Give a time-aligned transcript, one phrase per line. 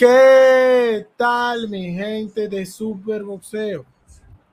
[0.00, 3.84] ¿Qué tal mi gente de Superboxeo?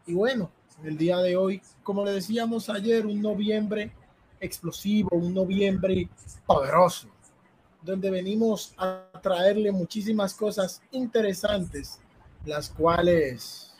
[0.05, 0.51] Y bueno,
[0.83, 3.93] el día de hoy, como le decíamos ayer, un noviembre
[4.41, 6.09] explosivo, un noviembre
[6.45, 7.07] poderoso,
[7.81, 12.01] donde venimos a traerle muchísimas cosas interesantes,
[12.43, 13.73] las cuales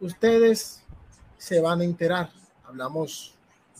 [0.00, 0.84] ustedes
[1.36, 2.30] se van a enterar.
[2.64, 3.34] Hablamos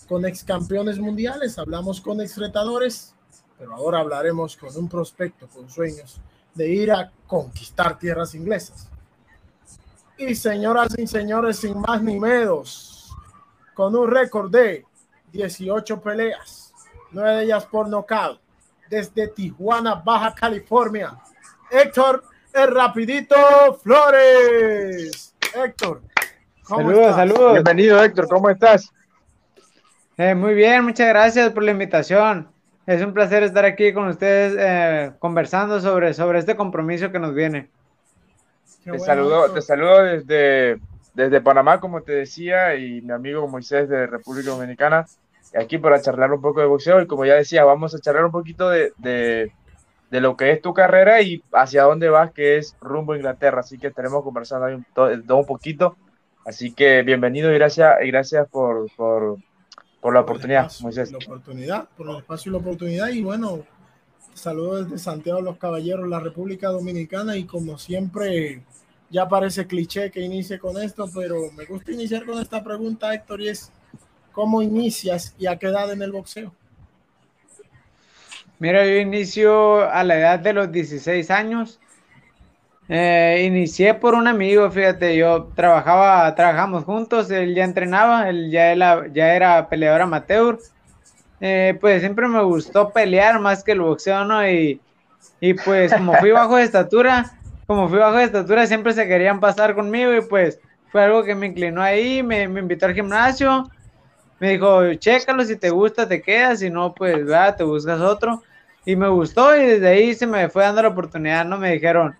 [0.06, 3.14] con ex campeones mundiales, hablamos con ex retadores,
[3.58, 6.20] pero ahora hablaremos con un prospecto con sueños
[6.54, 8.88] de ir a conquistar tierras inglesas.
[10.16, 13.12] Y señoras y señores, sin más ni menos,
[13.74, 14.84] con un récord de
[15.32, 16.72] 18 peleas,
[17.10, 18.40] 9 de ellas por nocaut,
[18.88, 21.18] desde Tijuana, Baja California,
[21.70, 22.22] Héctor
[22.54, 23.34] el Rapidito
[23.82, 25.34] Flores.
[25.54, 26.02] Héctor.
[26.62, 27.52] saludos, saludos.
[27.54, 28.92] Bienvenido, Héctor, ¿cómo estás?
[30.16, 32.53] Eh, muy bien, muchas gracias por la invitación.
[32.86, 37.34] Es un placer estar aquí con ustedes eh, conversando sobre, sobre este compromiso que nos
[37.34, 37.70] viene.
[38.84, 40.78] te, saludo, te saludo desde,
[41.14, 45.06] desde Panamá, como te decía, y mi amigo Moisés de República Dominicana,
[45.58, 47.00] aquí para charlar un poco de boxeo.
[47.00, 49.50] Y como ya decía, vamos a charlar un poquito de, de,
[50.10, 53.60] de lo que es tu carrera y hacia dónde vas, que es rumbo a Inglaterra.
[53.60, 55.96] Así que estaremos conversando ahí un, todo, un poquito.
[56.44, 59.38] Así que bienvenido y gracias, y gracias por, por
[60.04, 61.10] por la oportunidad, Moisés.
[61.12, 63.08] La oportunidad, por el espacio y la oportunidad.
[63.08, 63.64] Y bueno,
[64.34, 67.38] saludos desde Santiago de los Caballeros, la República Dominicana.
[67.38, 68.62] Y como siempre,
[69.08, 73.40] ya parece cliché que inicie con esto, pero me gusta iniciar con esta pregunta, Héctor,
[73.40, 73.72] y es,
[74.30, 76.52] ¿cómo inicias y a qué edad en el boxeo?
[78.58, 81.80] Mira, yo inicio a la edad de los 16 años.
[82.88, 88.72] Eh, inicié por un amigo, fíjate, yo trabajaba, trabajamos juntos, él ya entrenaba, él ya
[88.72, 90.58] era, ya era peleador amateur.
[91.40, 94.46] Eh, pues siempre me gustó pelear más que el boxeo, ¿no?
[94.48, 94.80] Y,
[95.40, 97.30] y pues como fui bajo de estatura,
[97.66, 100.60] como fui bajo de estatura, siempre se querían pasar conmigo y pues
[100.92, 103.68] fue algo que me inclinó ahí, me, me invitó al gimnasio,
[104.38, 108.42] me dijo, chécalo, si te gusta te quedas, si no, pues va, te buscas otro.
[108.84, 111.56] Y me gustó y desde ahí se me fue dando la oportunidad, ¿no?
[111.58, 112.14] Me dijeron,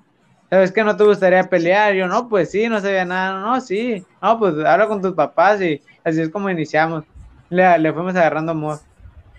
[0.55, 1.95] ¿sabes que no te gustaría pelear?
[1.95, 5.61] Yo, no, pues sí, no sabía nada, no, sí, no, pues habla con tus papás
[5.61, 7.03] y así es como iniciamos.
[7.51, 8.79] Le, le fuimos agarrando amor.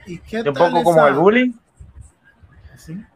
[0.06, 1.54] ¿Y qué Un poco como el bullying.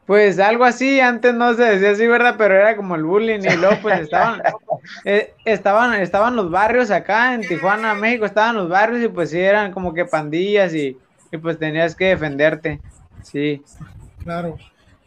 [0.06, 2.36] Pues algo así, antes no se decía así, ¿verdad?
[2.38, 4.42] Pero era como el bullying y luego pues estaban,
[5.06, 9.40] eh, estaban, estaban los barrios acá en Tijuana, México, estaban los barrios y pues sí
[9.40, 10.98] eran como que pandillas y,
[11.32, 12.80] y pues tenías que defenderte,
[13.24, 13.62] sí.
[14.24, 14.58] Claro.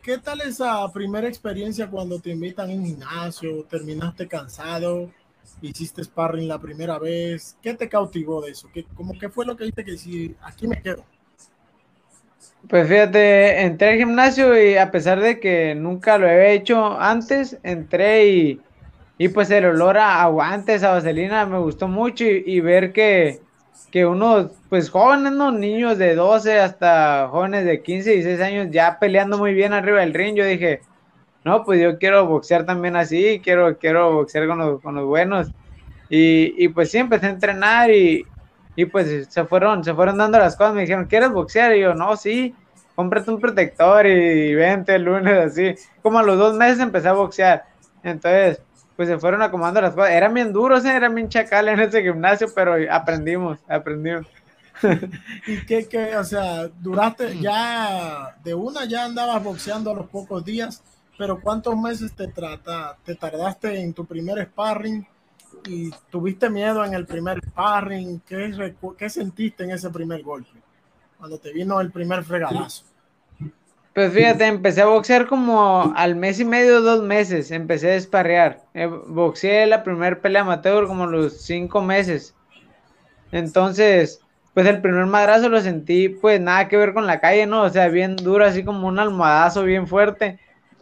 [0.02, 5.08] ¿Qué tal esa primera experiencia cuando te invitan a un gimnasio, terminaste cansado,
[5.60, 7.56] hiciste sparring la primera vez?
[7.62, 8.68] ¿Qué te cautivó de eso?
[8.74, 11.04] ¿Qué, como que fue lo que dijiste que si aquí me quedo?
[12.68, 17.58] Pues fíjate, entré al gimnasio y a pesar de que nunca lo había hecho antes,
[17.62, 18.60] entré y,
[19.18, 23.40] y pues el olor a aguantes, a vaselina, me gustó mucho y ver que,
[23.92, 25.52] que unos, pues jóvenes, ¿no?
[25.52, 30.00] Niños de 12 hasta jóvenes de 15 y 16 años ya peleando muy bien arriba
[30.00, 30.34] del ring.
[30.34, 30.80] Yo dije,
[31.44, 35.48] no, pues yo quiero boxear también así, quiero, quiero boxear con los, con los buenos.
[36.08, 38.24] Y, y, pues sí, empecé a entrenar y,
[38.76, 40.74] y, pues se fueron, se fueron dando las cosas.
[40.74, 41.76] Me dijeron, ¿quieres boxear?
[41.76, 42.54] Y yo, no, sí,
[42.94, 45.74] cómprate un protector y vente el lunes, así.
[46.02, 47.64] Como a los dos meses empecé a boxear.
[48.02, 48.62] Entonces,
[49.02, 50.12] pues se fueron acomodando las cosas.
[50.12, 50.94] Eran bien duros, ¿eh?
[50.94, 54.28] eran bien chacales en ese gimnasio, pero aprendimos, aprendimos.
[55.48, 60.44] ¿Y qué, qué, o sea, duraste ya, de una ya andabas boxeando a los pocos
[60.44, 60.84] días,
[61.18, 65.04] pero ¿cuántos meses te trata, te tardaste en tu primer sparring
[65.66, 68.20] y tuviste miedo en el primer sparring?
[68.20, 70.62] ¿Qué, qué sentiste en ese primer golpe?
[71.18, 72.84] Cuando te vino el primer fregadazo.
[73.94, 78.62] Pues fíjate, empecé a boxear como al mes y medio, dos meses, empecé a desparrear.
[78.72, 82.34] Eh, boxeé la primera pelea amateur como los cinco meses.
[83.32, 84.20] Entonces,
[84.54, 87.62] pues el primer madrazo lo sentí, pues nada que ver con la calle, ¿no?
[87.62, 90.38] O sea, bien duro, así como un almohadazo bien fuerte.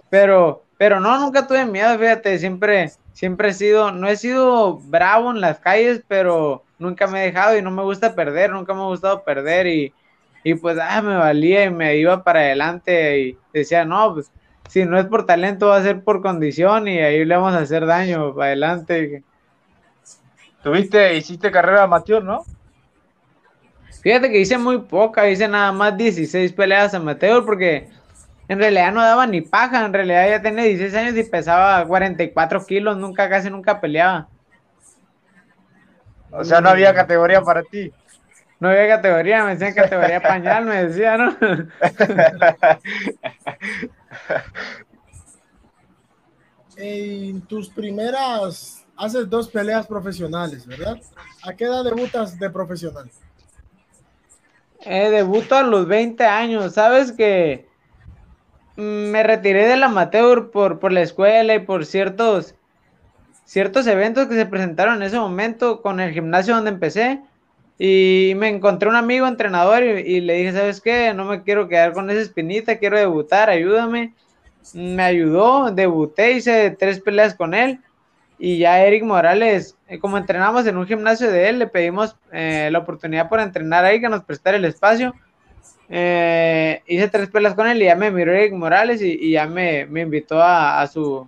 [0.08, 5.32] Pero, pero no, nunca tuve miedo, fíjate, siempre, siempre he sido, no he sido bravo
[5.32, 8.80] en las calles, pero nunca me he dejado y no me gusta perder, nunca me
[8.80, 9.94] ha gustado perder y
[10.42, 14.30] y pues ah, me valía y me iba para adelante y decía, no, pues
[14.68, 17.58] si no es por talento va a ser por condición y ahí le vamos a
[17.58, 19.22] hacer daño para adelante.
[20.62, 22.44] Tuviste, hiciste carrera amateur, ¿no?
[24.02, 27.88] Fíjate que hice muy poca, hice nada más 16 peleas amateur porque
[28.48, 32.64] en realidad no daba ni paja, en realidad ya tenía 16 años y pesaba 44
[32.64, 34.28] kilos, nunca, casi nunca peleaba.
[36.30, 37.92] O sea, no había categoría para ti
[38.60, 41.36] no había categoría, me decían categoría pañal, me decía, ¿no?
[46.76, 51.00] en tus primeras, haces dos peleas profesionales, ¿verdad?
[51.42, 53.10] ¿A qué edad debutas de profesional?
[54.82, 57.68] Eh, debuto a los 20 años, sabes que
[58.76, 62.54] me retiré del amateur por, por la escuela y por ciertos,
[63.44, 67.20] ciertos eventos que se presentaron en ese momento con el gimnasio donde empecé.
[67.82, 71.14] Y me encontré un amigo entrenador y, le dije, ¿sabes qué?
[71.14, 74.12] No me quiero quedar con esa espinita, quiero debutar, ayúdame.
[74.74, 77.80] Me ayudó, debuté, hice tres peleas con él.
[78.38, 82.68] Y ya Eric Morales, eh, como entrenamos en un gimnasio de él, le pedimos eh,
[82.70, 85.14] la oportunidad por entrenar ahí, que nos prestara el espacio
[85.92, 89.80] eh, hice tres pelas con él y ya me miró Eric Morales y, ya me,
[89.80, 91.26] invitó a, su,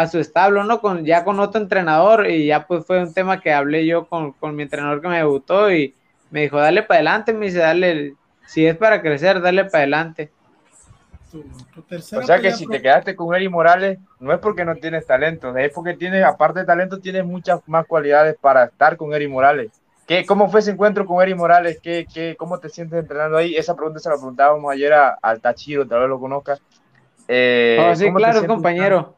[0.00, 0.80] a su establo, ¿no?
[0.80, 4.34] Con, ya con otro entrenador y ya pues fue un tema que hablé yo con,
[4.54, 5.94] mi entrenador que me debutó y
[6.30, 8.14] me dijo, dale para adelante, me dice, dale,
[8.46, 10.30] si es para crecer, dale para adelante.
[11.32, 15.56] o sea que si te quedaste con Eric Morales, no es porque no tienes talento,
[15.56, 19.70] es porque tienes, aparte de talento, tienes muchas más cualidades para estar con Eric Morales.
[20.26, 21.78] ¿Cómo fue ese encuentro con Eri Morales?
[21.80, 23.54] ¿Qué, qué, cómo te sientes entrenando ahí?
[23.54, 26.60] Esa pregunta se la preguntábamos ayer al Tachiro, tal vez lo conozcas.
[27.28, 29.14] Eh, oh, sí, claro, compañero.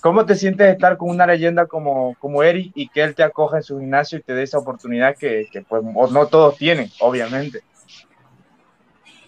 [0.00, 3.56] ¿Cómo te sientes estar con una leyenda como, como Eri y que él te acoja
[3.58, 7.62] en su gimnasio y te dé esa oportunidad que, que pues, no todos tienen, obviamente?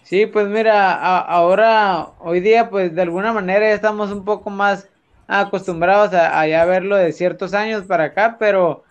[0.03, 4.89] Sí, pues mira, ahora, hoy día, pues de alguna manera estamos un poco más
[5.27, 8.83] acostumbrados a, a ya verlo de ciertos años para acá, pero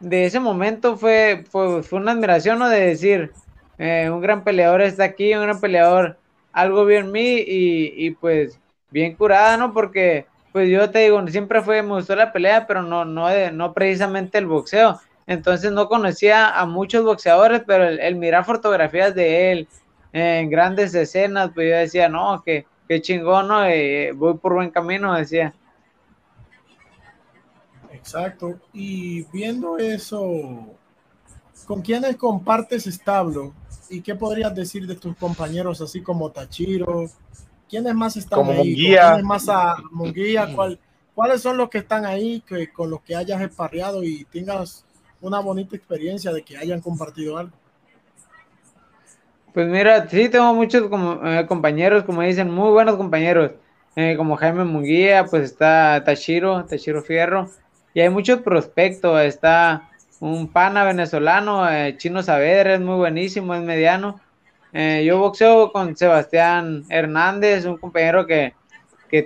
[0.00, 2.68] de ese momento fue, fue, una admiración, ¿no?
[2.68, 3.32] De decir,
[3.78, 6.18] eh, un gran peleador está aquí, un gran peleador,
[6.52, 8.58] algo vio en mí y, pues
[8.90, 9.72] bien curada, ¿no?
[9.72, 13.72] Porque, pues yo te digo, siempre fue, me gustó la pelea, pero no, no, no
[13.72, 14.98] precisamente el boxeo.
[15.26, 19.68] Entonces no conocía a muchos boxeadores, pero el, mirar fotografías de él
[20.12, 23.66] en grandes escenas, pues yo decía, no, que, que chingón, ¿no?
[23.66, 25.54] Eh, voy por buen camino, decía.
[27.92, 28.58] Exacto.
[28.72, 30.74] Y viendo eso,
[31.66, 33.52] ¿con quiénes compartes establo?
[33.90, 37.10] ¿Y qué podrías decir de tus compañeros así como Tachiro?
[37.68, 38.74] ¿Quiénes más están como ahí?
[38.74, 40.48] ¿Quiénes más a Munguía?
[41.14, 44.84] ¿Cuáles son los que están ahí que, con los que hayas esparreado y tengas
[45.20, 47.52] una bonita experiencia de que hayan compartido algo?
[49.52, 53.52] Pues mira, sí tengo muchos como, eh, compañeros, como dicen, muy buenos compañeros,
[53.96, 57.50] eh, como Jaime Munguía, pues está Tachiro, Tachiro Fierro,
[57.94, 59.20] y hay muchos prospectos.
[59.22, 64.20] Está un pana venezolano, eh, Chino Saavedra, es muy buenísimo, es mediano.
[64.72, 68.54] Eh, yo boxeo con Sebastián Hernández, un compañero que,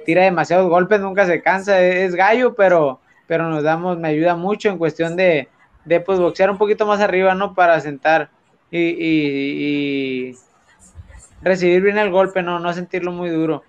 [0.04, 4.68] tira demasiados golpes, nunca se cansa, es, gallo, pero, pero nos damos, me ayuda mucho
[4.68, 5.48] en cuestión de,
[5.84, 7.54] de pues boxear un poquito más arriba, ¿no?
[7.54, 8.30] Para sentar
[8.70, 10.36] y, y
[11.42, 13.64] recibir bien el golpe, no, no sentirlo muy duro.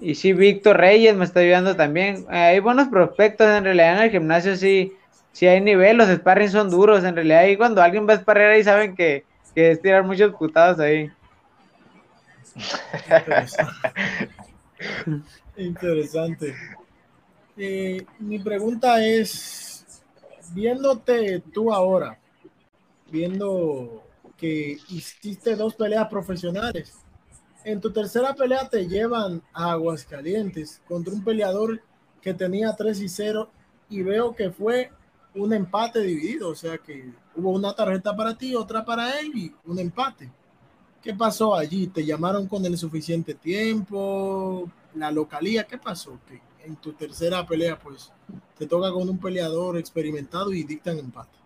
[0.00, 2.26] Y sí, Víctor Reyes me está ayudando también.
[2.30, 4.92] Eh, hay buenos prospectos en realidad en el gimnasio, sí,
[5.32, 7.46] sí hay nivel, los sparring son duros en realidad.
[7.46, 9.24] Y cuando alguien va a sparring ahí saben que,
[9.58, 11.10] que es tirar muchos putados ahí.
[15.56, 16.54] Interesante.
[17.56, 20.04] Eh, mi pregunta es,
[20.52, 22.20] viéndote tú ahora,
[23.10, 24.04] viendo
[24.36, 26.94] que hiciste dos peleas profesionales,
[27.64, 31.82] en tu tercera pelea te llevan a Aguascalientes contra un peleador
[32.22, 33.50] que tenía 3 y 0
[33.90, 34.92] y veo que fue
[35.38, 39.54] un empate dividido, o sea que hubo una tarjeta para ti, otra para él y
[39.64, 40.30] un empate.
[41.02, 41.86] ¿Qué pasó allí?
[41.86, 44.70] ¿Te llamaron con el suficiente tiempo?
[44.94, 45.64] ¿La localía?
[45.64, 46.18] ¿Qué pasó?
[46.26, 48.12] Que en tu tercera pelea pues
[48.58, 51.38] te toca con un peleador experimentado y dictan empate.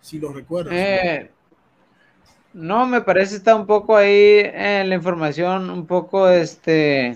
[0.00, 0.72] Si lo recuerdas.
[0.74, 1.30] Eh,
[2.54, 7.14] no, me parece está un poco ahí en la información un poco este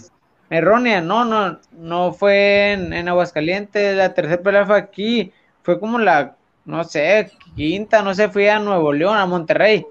[0.51, 1.01] errónea.
[1.01, 3.97] No, no, no fue en, Aguascalientes.
[3.97, 5.33] La tercera pelea fue aquí.
[5.63, 9.87] Fue como la, no sé, quinta, no sé, fui a Nuevo León, a Monterrey.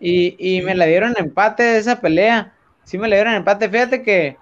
[0.00, 2.52] Y, y me la dieron empate de esa pelea.
[2.84, 3.68] Sí me la dieron empate.
[3.68, 4.36] Fíjate que,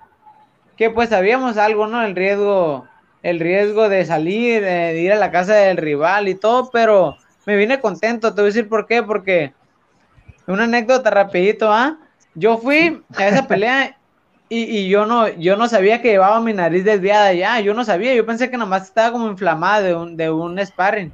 [0.76, 2.02] que pues sabíamos algo, ¿no?
[2.02, 2.86] El riesgo,
[3.22, 7.56] el riesgo de salir, de ir a la casa del rival y todo, pero me
[7.56, 8.34] vine contento.
[8.34, 9.52] Te voy a decir por qué, porque
[10.46, 11.98] una anécdota rapidito, ¿ah?
[12.34, 13.96] Yo fui a esa pelea
[14.54, 18.14] y, yo no, yo no sabía que llevaba mi nariz desviada ya, yo no sabía,
[18.14, 21.12] yo pensé que nomás estaba como inflamada de un, de un sparring.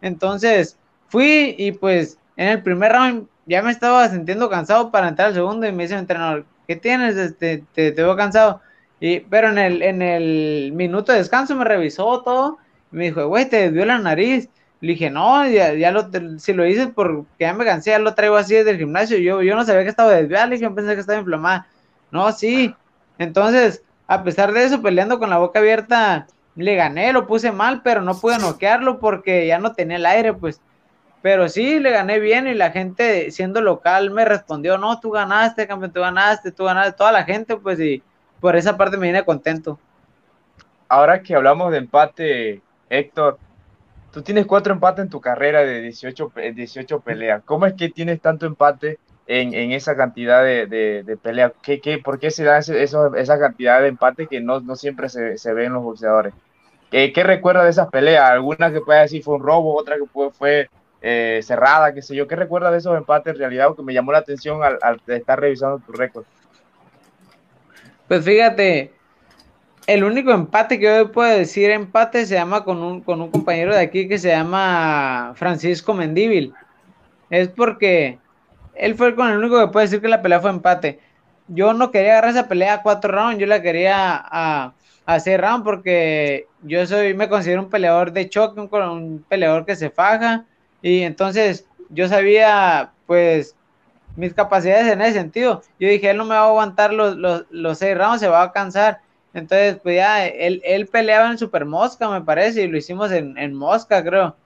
[0.00, 5.28] Entonces, fui y pues en el primer round ya me estaba sintiendo cansado para entrar
[5.28, 7.16] al segundo y me dice el entrenador, ¿qué tienes?
[7.16, 8.60] Este, te, te veo cansado.
[9.00, 12.58] Y, pero en el, en el minuto de descanso me revisó todo.
[12.92, 14.48] Y me dijo, güey, te desvió la nariz.
[14.80, 16.08] Le dije, no, ya, ya lo,
[16.38, 19.18] si lo hice porque ya me cansé, ya lo traigo así desde el gimnasio.
[19.18, 21.66] Yo, yo no sabía que estaba desviado, le dije, pensé que estaba inflamada.
[22.10, 22.74] No, sí.
[23.18, 26.26] Entonces, a pesar de eso, peleando con la boca abierta,
[26.56, 30.34] le gané, lo puse mal, pero no pude noquearlo porque ya no tenía el aire,
[30.34, 30.60] pues.
[31.22, 35.66] Pero sí, le gané bien y la gente, siendo local, me respondió, no, tú ganaste,
[35.66, 38.02] campeón, tú ganaste, tú ganaste, toda la gente, pues, y
[38.40, 39.78] por esa parte me vine contento.
[40.88, 43.38] Ahora que hablamos de empate, Héctor,
[44.12, 47.42] tú tienes cuatro empates en tu carrera de 18, 18 peleas.
[47.44, 48.98] ¿Cómo es que tienes tanto empate
[49.30, 51.52] en, esa cantidad de, de, peleas?
[51.62, 55.08] ¿Qué, qué, por qué se da eso, esa cantidad de empate que no, no siempre
[55.08, 56.34] se, se, ve en los boxeadores?
[56.90, 58.28] ¿Qué, ¿Qué recuerda de esas peleas?
[58.28, 60.68] ¿Alguna que pueda decir fue un robo, otra que fue, fue
[61.00, 62.26] eh, cerrada, qué sé yo.
[62.26, 63.74] ¿Qué recuerda de esos empates en realidad?
[63.76, 66.24] Que me llamó la atención al, estar revisando tu récord.
[68.08, 68.92] Pues fíjate,
[69.86, 73.72] el único empate que hoy puedo decir empate se llama con un, con un compañero
[73.72, 76.52] de aquí que se llama Francisco Mendíbil.
[77.30, 78.18] Es porque
[78.80, 81.00] él fue con el único que puede decir que la pelea fue empate.
[81.48, 84.72] Yo no quería agarrar esa pelea a cuatro rounds, yo la quería a,
[85.04, 89.76] hacer round porque yo soy, me considero un peleador de choque, un, un peleador que
[89.76, 90.44] se faja
[90.80, 93.54] y entonces yo sabía, pues,
[94.16, 95.62] mis capacidades en ese sentido.
[95.78, 97.16] Yo dije, él no me va a aguantar los,
[97.50, 99.00] los, seis rounds, se va a cansar.
[99.34, 103.36] Entonces, pues ya, él, él peleaba en Super Mosca, me parece, y lo hicimos en,
[103.38, 104.36] en Mosca, creo.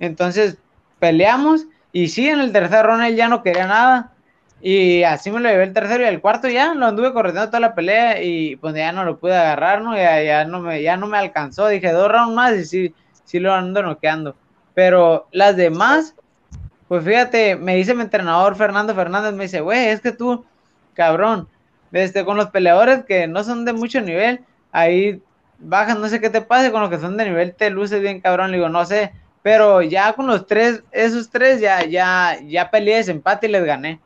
[0.00, 0.56] Entonces,
[0.98, 4.12] peleamos, y sí, en el tercer round él ya no quería nada.
[4.60, 7.58] Y así me lo llevé el tercero y el cuarto ya lo anduve corriendo toda
[7.58, 9.96] la pelea y pues ya no lo pude agarrar, ¿no?
[9.96, 11.66] Ya, ya no me, ya no me alcanzó.
[11.66, 12.94] Dije dos rounds más y sí,
[13.24, 14.36] sí lo ando noqueando.
[14.74, 16.14] Pero las demás,
[16.86, 20.44] pues fíjate, me dice mi entrenador Fernando Fernández, me dice, güey, es que tú,
[20.94, 21.48] cabrón,
[21.90, 25.20] este, con los peleadores que no son de mucho nivel, ahí
[25.58, 28.20] bajan, no sé qué te pase, con los que son de nivel te luces bien,
[28.20, 32.70] cabrón, le digo, no sé, pero ya con los tres, esos tres, ya, ya, ya
[32.70, 34.00] peleé ese empate y les gané.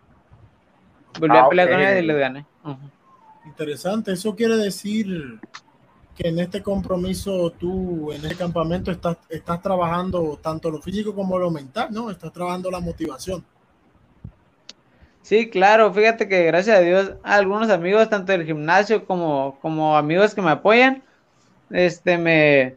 [1.20, 2.46] Volví a ah, pelear con ellos y les gané.
[3.44, 5.38] Interesante, eso quiere decir
[6.16, 11.38] que en este compromiso tú, en este campamento, estás, estás trabajando tanto lo físico como
[11.38, 12.10] lo mental, ¿no?
[12.10, 13.44] Estás trabajando la motivación.
[15.20, 20.34] Sí, claro, fíjate que gracias a Dios, algunos amigos, tanto del gimnasio como, como amigos
[20.34, 21.02] que me apoyan,
[21.70, 22.76] este, me,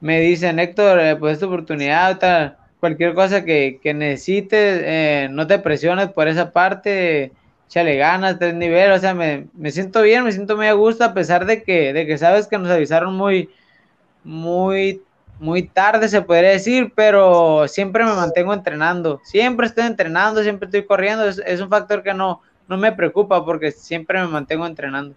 [0.00, 5.58] me dicen, Héctor, eh, pues esta oportunidad, cualquier cosa que, que necesites, eh, no te
[5.58, 7.32] presiones por esa parte,
[7.68, 11.14] chale ganas, tres niveles, o sea, me, siento bien, me siento muy a gusto, a
[11.14, 13.50] pesar de que, de que sabes que nos avisaron muy,
[14.24, 15.02] muy,
[15.38, 20.84] muy tarde, se podría decir, pero siempre me mantengo entrenando, siempre estoy entrenando, siempre estoy
[20.84, 25.14] corriendo, es, un factor que no, no me preocupa porque siempre me mantengo entrenando.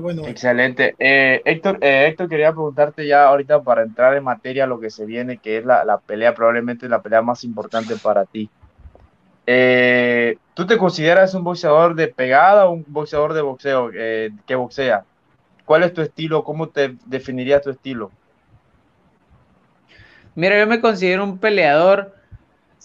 [0.00, 0.26] Bueno.
[0.26, 0.94] Excelente.
[0.98, 5.06] Eh, Héctor, eh, Héctor, quería preguntarte ya ahorita para entrar en materia lo que se
[5.06, 8.50] viene, que es la, la pelea, probablemente la pelea más importante para ti.
[9.46, 14.54] Eh, ¿Tú te consideras un boxeador de pegada o un boxeador de boxeo eh, que
[14.54, 15.04] boxea?
[15.64, 16.44] ¿Cuál es tu estilo?
[16.44, 18.10] ¿Cómo te definirías tu estilo?
[20.34, 22.14] Mira, yo me considero un peleador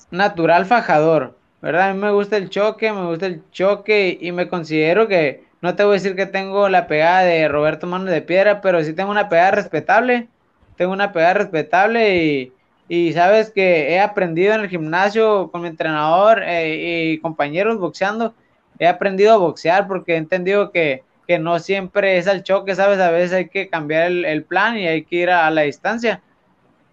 [0.10, 1.90] natural fajador, ¿verdad?
[1.90, 5.76] A mí me gusta el choque, me gusta el choque y me considero que, no
[5.76, 8.92] te voy a decir que tengo la pegada de Roberto Mano de Piedra, pero sí
[8.92, 10.28] tengo una pegada respetable,
[10.76, 12.54] tengo una pegada respetable y,
[12.90, 18.34] y sabes que he aprendido en el gimnasio con mi entrenador eh, y compañeros boxeando,
[18.78, 21.04] he aprendido a boxear porque he entendido que,
[21.40, 25.04] no siempre es al choque, sabes, a veces hay que cambiar el, plan y hay
[25.04, 26.22] que ir a, la distancia.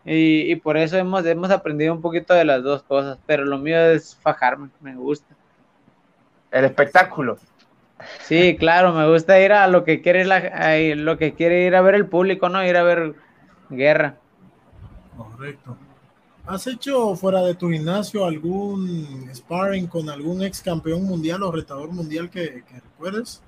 [0.06, 3.78] Y, por eso hemos, hemos aprendido un poquito de las dos cosas, pero lo mío
[3.78, 5.34] es fajarme, me gusta.
[6.50, 7.36] El espectáculo.
[8.22, 11.80] Sí, claro, me gusta ir a lo que quiere la, lo que quiere ir a
[11.80, 13.14] ver el público, no ir a ver
[13.70, 14.16] guerra.
[15.16, 15.76] Correcto.
[16.46, 21.92] ¿Has hecho fuera de tu gimnasio algún sparring con algún ex campeón mundial o retador
[21.92, 23.42] mundial que, recuerdes?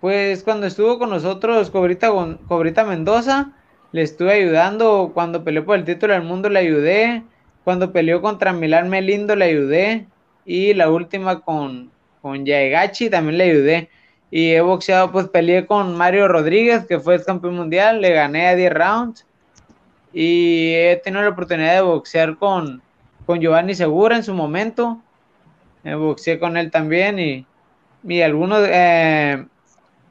[0.00, 2.10] Pues cuando estuvo con nosotros Cobrita,
[2.48, 3.52] Cobrita Mendoza,
[3.92, 5.10] le estuve ayudando.
[5.12, 7.22] Cuando peleó por el título del mundo le ayudé.
[7.64, 10.06] Cuando peleó contra Milán Melindo le ayudé.
[10.46, 11.90] Y la última con,
[12.22, 13.90] con Yaegachi también le ayudé.
[14.30, 18.00] Y he boxeado, pues peleé con Mario Rodríguez, que fue el campeón mundial.
[18.00, 19.26] Le gané a 10 rounds
[20.12, 22.82] y he tenido la oportunidad de boxear con,
[23.26, 25.00] con Giovanni Segura en su momento.
[25.82, 27.46] Me boxeé con él también y,
[28.04, 29.44] y algunos eh,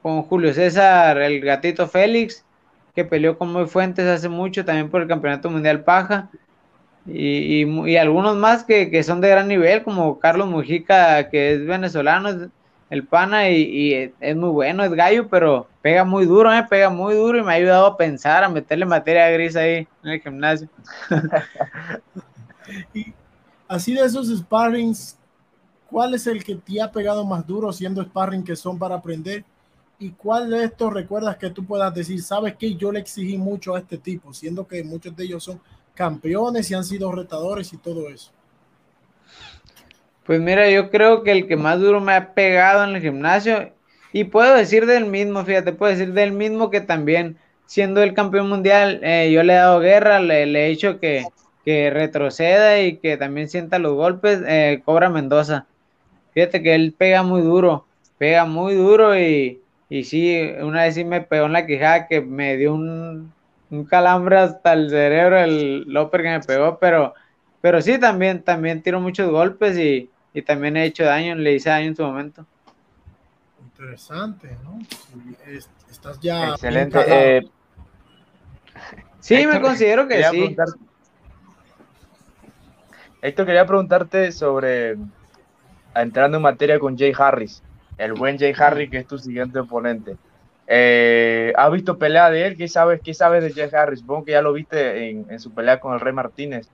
[0.01, 2.43] con Julio César, el gatito Félix,
[2.95, 6.29] que peleó con Muy Fuentes hace mucho también por el Campeonato Mundial Paja.
[7.11, 11.53] Y, y, y algunos más que, que, son de gran nivel, como Carlos Mujica, que
[11.53, 12.49] es venezolano,
[12.89, 16.65] el pana y, es muy bueno, es gallo, pero pega muy duro, ¿eh?
[16.69, 20.09] pega muy duro y me ha ayudado a pensar, a meterle materia gris ahí en
[20.09, 20.67] el gimnasio.
[22.93, 23.13] y
[23.67, 25.17] así de esos sparrings,
[25.89, 29.45] ¿cuál es el que te ha pegado más duro siendo sparring que son para aprender?
[29.99, 33.75] ¿Y cuál de estos recuerdas que tú puedas decir, sabes que yo le exigí mucho
[33.75, 35.61] a este tipo, siendo que muchos de ellos son
[35.99, 38.31] campeones y han sido retadores y todo eso?
[40.25, 43.73] Pues mira, yo creo que el que más duro me ha pegado en el gimnasio,
[44.13, 48.47] y puedo decir del mismo, fíjate, puedo decir del mismo que también, siendo el campeón
[48.47, 51.25] mundial, eh, yo le he dado guerra, le, he que,
[51.65, 55.65] que, retroceda y que también sienta los golpes, eh, Cobra Mendoza.
[56.33, 57.85] Fíjate que él pega muy duro,
[58.17, 62.21] pega muy duro y, y sí, una vez sí me pegó en la quijada que
[62.21, 63.33] me dio un,
[63.71, 67.13] un calambre hasta el cerebro, el Loper que me pegó, pero,
[67.61, 71.69] pero sí, también, también tiro muchos golpes y, y también he hecho daño, le hice
[71.69, 72.45] daño en su momento.
[73.61, 74.79] Interesante, ¿no?
[75.89, 76.49] Estás ya.
[76.49, 76.99] Excelente.
[77.07, 77.47] Eh,
[79.19, 80.55] sí, me considero que sí.
[83.21, 84.97] Héctor, quería preguntarte sobre,
[85.93, 87.61] entrando en materia con Jay Harris,
[87.97, 90.15] el buen Jay Harris, que es tu siguiente oponente.
[90.71, 92.55] Eh, ¿Has visto pelea de él?
[92.55, 94.01] ¿Qué sabes, qué sabes de Jay Harris?
[94.01, 96.69] Supongo que ya lo viste en, en su pelea con el Rey Martínez.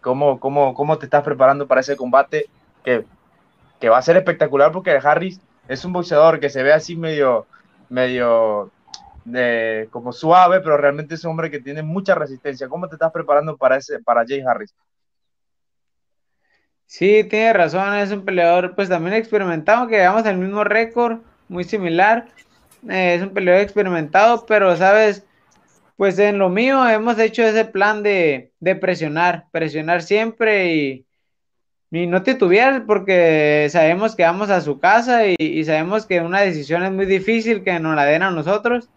[0.00, 2.46] ¿Cómo, cómo, ¿Cómo te estás preparando para ese combate?
[2.82, 7.46] que, va a ser espectacular porque Harris es un boxeador que se ve así medio,
[7.88, 8.70] medio
[9.24, 12.68] de, como suave, pero realmente es un hombre que tiene mucha resistencia.
[12.68, 14.74] ¿Cómo te estás preparando para, ese, para Jay Harris?
[16.86, 21.64] Sí, tiene razón, es un peleador pues también experimentado, que llevamos el mismo récord, muy
[21.64, 22.28] similar.
[22.88, 25.24] Eh, es un peleador experimentado, pero sabes,
[25.96, 31.06] pues en lo mío hemos hecho ese plan de, de presionar, presionar siempre y,
[31.92, 36.82] y no titubear porque sabemos que vamos a su casa y, sabemos que una decisión
[36.82, 38.88] es muy difícil que nos la den a nosotros.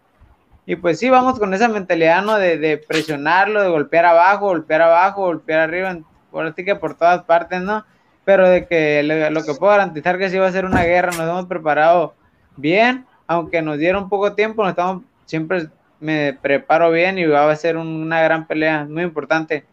[0.64, 2.38] Y pues sí, vamos con esa mentalidad, ¿no?
[2.38, 5.98] De, presionarlo, de golpear abajo, golpear abajo, golpear arriba,
[6.30, 7.84] por así que por todas partes, ¿no?
[8.24, 11.28] Pero de que lo que puedo garantizar que sí va a ser una guerra, nos
[11.28, 12.14] hemos preparado
[12.56, 15.68] bien, aunque nos dieron poco tiempo, nos estamos, siempre
[16.00, 19.64] me preparo bien y va a ser una gran pelea, muy importante.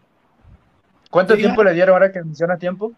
[1.09, 2.91] ¿Cuánto tiempo le dieron ahora que menciona tiempo?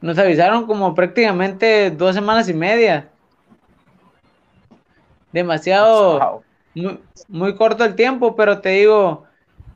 [0.00, 3.08] Nos avisaron como prácticamente dos semanas y media.
[5.32, 6.42] Demasiado,
[7.28, 9.24] muy, corto el tiempo, pero te digo,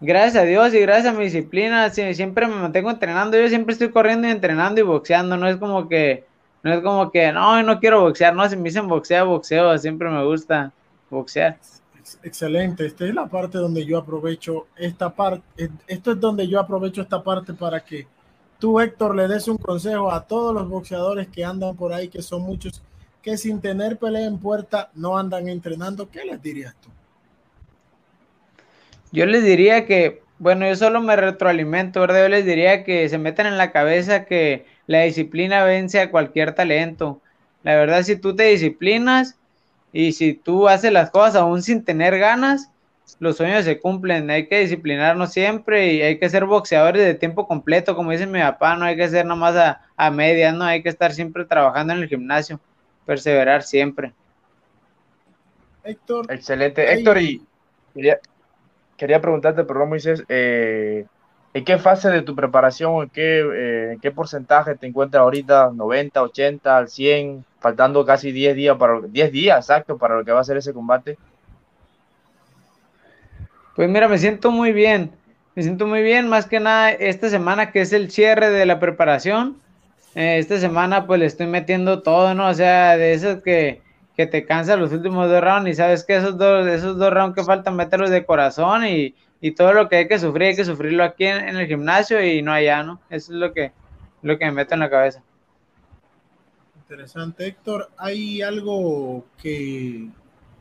[0.01, 3.37] gracias a Dios y gracias a mi disciplina, siempre me mantengo entrenando.
[3.37, 5.37] Yo siempre estoy corriendo y entrenando y boxeando.
[5.37, 6.28] No es como que,
[6.63, 8.35] no es como que, no, no quiero boxear.
[8.35, 9.79] No, si me dicen boxeo, boxeo.
[9.79, 10.73] Siempre me gusta
[11.11, 11.59] boxear.
[12.23, 12.87] Excelente.
[12.87, 15.71] Esta es la parte donde yo aprovecho esta parte.
[15.87, 18.07] Esto es donde yo aprovecho esta parte para que
[18.59, 22.23] tú, Héctor, le des un consejo a todos los boxeadores que andan por ahí, que
[22.23, 22.83] son muchos,
[23.23, 26.89] que sin tener pelea en puerta no andan entrenando, ¿qué les dirías tú?
[29.13, 32.23] Yo les diría que, bueno, yo solo me retroalimento, ¿verdad?
[32.23, 36.55] Yo les diría que se metan en la cabeza que la disciplina vence a cualquier
[36.55, 37.21] talento.
[37.63, 39.37] La verdad, si tú te disciplinas
[39.93, 42.71] y si tú haces las cosas aún sin tener ganas,
[43.21, 47.47] los sueños se cumplen, hay que disciplinarnos siempre y hay que ser boxeadores de tiempo
[47.47, 50.83] completo, como dice mi papá, no hay que ser nomás a, a medias, no hay
[50.83, 52.59] que estar siempre trabajando en el gimnasio,
[53.07, 54.13] perseverar siempre.
[55.85, 56.33] Héctor.
[56.33, 56.93] Excelente.
[56.93, 57.43] Héctor, y
[58.97, 61.07] quería, preguntarte, perdón, Moisés, eh,
[61.55, 65.71] ¿en qué fase de tu preparación, en qué, eh, en qué porcentaje te encuentras ahorita?
[65.71, 67.45] ¿90, 80, al 100?
[67.61, 70.73] Faltando casi 10 días, para 10 días exacto para lo que va a ser ese
[70.73, 71.19] combate.
[73.75, 75.13] Pues mira, me siento muy bien.
[75.55, 78.79] Me siento muy bien, más que nada esta semana que es el cierre de la
[78.79, 79.57] preparación.
[80.15, 82.49] Eh, esta semana pues le estoy metiendo todo, ¿no?
[82.49, 83.83] O sea, de esos que,
[84.17, 87.35] que te cansan los últimos dos rounds y sabes que esos dos, esos dos rounds
[87.35, 90.65] que faltan meterlos de corazón y, y todo lo que hay que sufrir, hay que
[90.65, 93.01] sufrirlo aquí en, en, el gimnasio y no allá, ¿no?
[93.09, 93.73] Eso es lo que,
[94.23, 95.23] lo que me meto en la cabeza.
[96.77, 97.91] Interesante, Héctor.
[97.99, 100.09] Hay algo que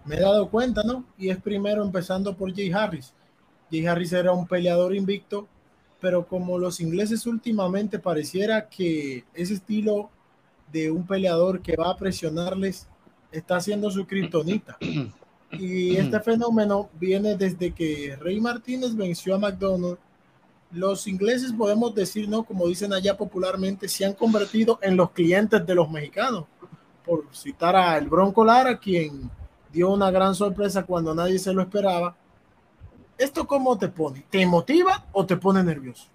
[0.06, 1.06] me he dado cuenta, ¿no?
[1.18, 3.14] Y es primero empezando por Jay Harris.
[3.72, 5.48] Jay Harris era un peleador invicto,
[6.00, 10.10] pero como los ingleses últimamente pareciera que ese estilo
[10.72, 12.88] de un peleador que va a presionarles
[13.32, 14.78] está haciendo su kriptonita.
[15.52, 19.98] Y este fenómeno viene desde que Rey Martínez venció a McDonald.
[20.72, 22.44] Los ingleses podemos decir, ¿no?
[22.44, 26.46] Como dicen allá popularmente, se han convertido en los clientes de los mexicanos.
[27.06, 29.32] Por citar a el Bronco Lara, quien
[29.72, 32.16] dio una gran sorpresa cuando nadie se lo esperaba.
[33.18, 34.26] ¿Esto cómo te pone?
[34.30, 36.08] ¿Te motiva o te pone nervioso?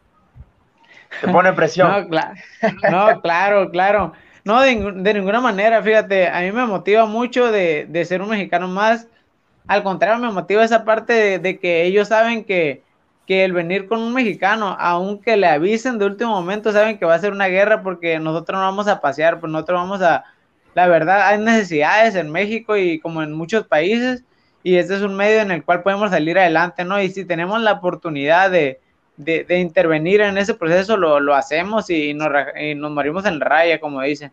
[1.20, 1.90] Te pone presión.
[1.90, 2.34] no, claro,
[2.90, 4.12] no, claro, claro.
[4.44, 4.74] No, de,
[5.14, 9.06] ninguna manera, fíjate, a mí me motiva mucho de, ser un mexicano más.
[9.66, 12.82] Al contrario, me motiva esa parte de, que ellos saben que,
[13.26, 17.14] que, el venir con un mexicano, aunque le avisen de último momento, saben que va
[17.14, 20.24] a ser una guerra porque nosotros no vamos a pasear, pues nosotros vamos a,
[20.74, 24.24] la verdad hay necesidades en México y como en muchos países
[24.62, 27.00] y este es un medio en el cual podemos salir adelante, ¿no?
[27.00, 28.80] Y si tenemos la oportunidad de,
[29.16, 32.28] de, intervenir en ese proceso, lo, lo hacemos y nos,
[32.76, 34.32] nos morimos en raya, como dicen.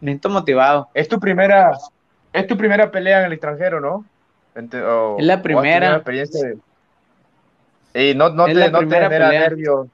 [0.00, 0.88] Me siento motivado.
[0.94, 1.72] Es tu primera,
[2.32, 4.04] es tu primera pelea en el extranjero, ¿no?
[4.58, 5.96] Es la primera.
[5.96, 6.54] Experiencia
[7.94, 9.88] Y no, no, te, no te, genera nervio.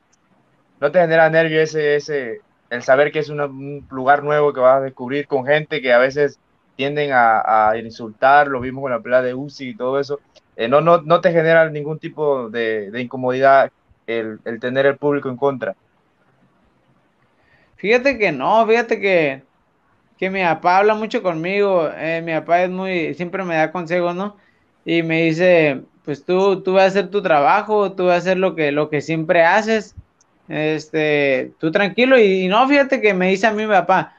[0.81, 4.79] No te genera nervio ese, ese, el saber que es un lugar nuevo que vas
[4.79, 6.38] a descubrir con gente que a veces
[6.77, 10.20] tienden a, a insultar, lo vimos con la pelea de Uzi y todo eso.
[10.57, 13.70] Eh, no, no, no te genera ningún tipo de, de incomodidad
[14.07, 15.74] el, el, tener el público en contra.
[17.77, 19.42] Fíjate que no, fíjate que,
[20.18, 24.14] que mi papá habla mucho conmigo, eh, mi papá es muy, siempre me da consejos,
[24.14, 24.37] ¿no?
[24.85, 28.38] Y me dice, pues tú, tú vas a hacer tu trabajo, tú vas a hacer
[28.38, 29.94] lo que, lo que siempre haces,
[30.49, 34.14] este, tú tranquilo, y, no, fíjate que me dice a mí mi papá,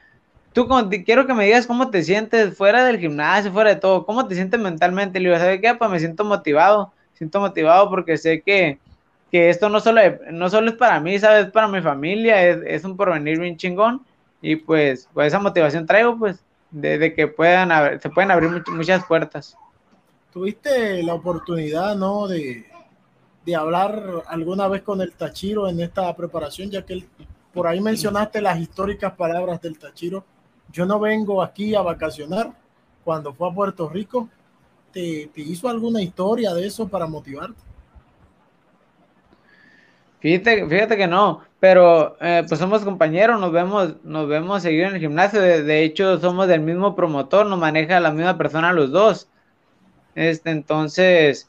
[0.52, 0.66] tú
[1.04, 4.34] quiero que me digas cómo te sientes fuera del gimnasio, fuera de todo, cómo te
[4.34, 5.20] sientes mentalmente.
[5.20, 5.74] Le digo, ¿sabes qué?
[5.74, 8.78] Pues me siento motivado, siento motivado porque sé que,
[9.30, 10.00] que esto no solo,
[10.30, 11.46] no solo es para mí, ¿sabes?
[11.46, 14.00] Es para mi familia, es, es un porvenir bien chingón.
[14.40, 19.56] Y pues, pues esa motivación traigo, pues, de, que puedan se pueden abrir muchas puertas.
[20.36, 22.28] Tuviste la oportunidad, ¿no?
[22.28, 22.66] De,
[23.46, 27.06] de hablar alguna vez con el Tachiro en esta preparación, ya que
[27.54, 30.26] por ahí mencionaste las históricas palabras del Tachiro
[30.70, 32.52] yo no vengo aquí a vacacionar.
[33.02, 34.28] Cuando fue a Puerto Rico,
[34.92, 37.62] ¿te, hizo alguna historia de eso para motivarte?
[40.20, 44.96] Fíjate, fíjate que no, pero eh, pues somos compañeros, nos vemos, nos vemos seguir en
[44.96, 49.30] el gimnasio, de, hecho somos del mismo promotor, nos maneja la misma persona los dos.
[50.16, 51.48] Este, entonces,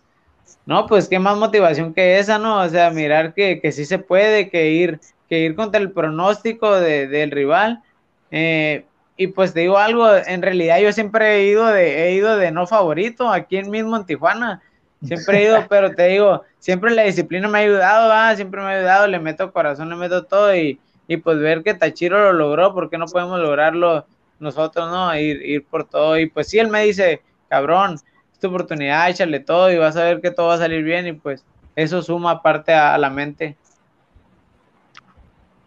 [0.65, 2.59] no, pues qué más motivación que esa, ¿no?
[2.61, 4.99] O sea, mirar que, que sí se puede, que ir,
[5.29, 7.81] que ir contra el pronóstico de, del rival.
[8.29, 12.37] Eh, y pues te digo algo, en realidad yo siempre he ido de, he ido
[12.37, 14.61] de no favorito aquí mismo en Tijuana.
[15.01, 18.35] Siempre he ido, pero te digo, siempre la disciplina me ha ayudado, ¿va?
[18.35, 21.73] siempre me ha ayudado, le meto corazón, le meto todo y, y pues ver que
[21.73, 24.05] Tachiro lo logró, ¿por qué no podemos lograrlo
[24.39, 25.17] nosotros, no?
[25.17, 26.19] Ir, ir por todo.
[26.19, 27.97] Y pues sí, él me dice, cabrón,
[28.37, 31.07] es tu oportunidad, échale todo y vas a ver que todo va a salir bien
[31.07, 31.43] y pues
[31.75, 33.57] eso suma parte a, la mente.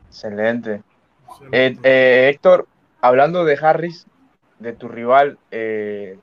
[0.08, 0.82] Excelente.
[1.50, 2.68] Eh, eh, Héctor,
[3.00, 4.06] hablando de Harris,
[4.60, 6.18] de tu rival, eh,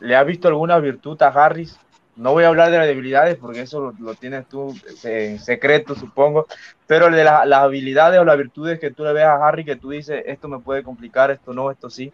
[0.00, 1.78] ¿le has visto alguna virtud a Harris?
[2.14, 6.46] No voy a hablar de las debilidades porque eso lo, tienes tú en secreto, supongo,
[6.86, 9.90] pero de las habilidades o las virtudes que tú le ves a Harry que tú
[9.90, 12.12] dices, esto me puede complicar, esto no, esto sí.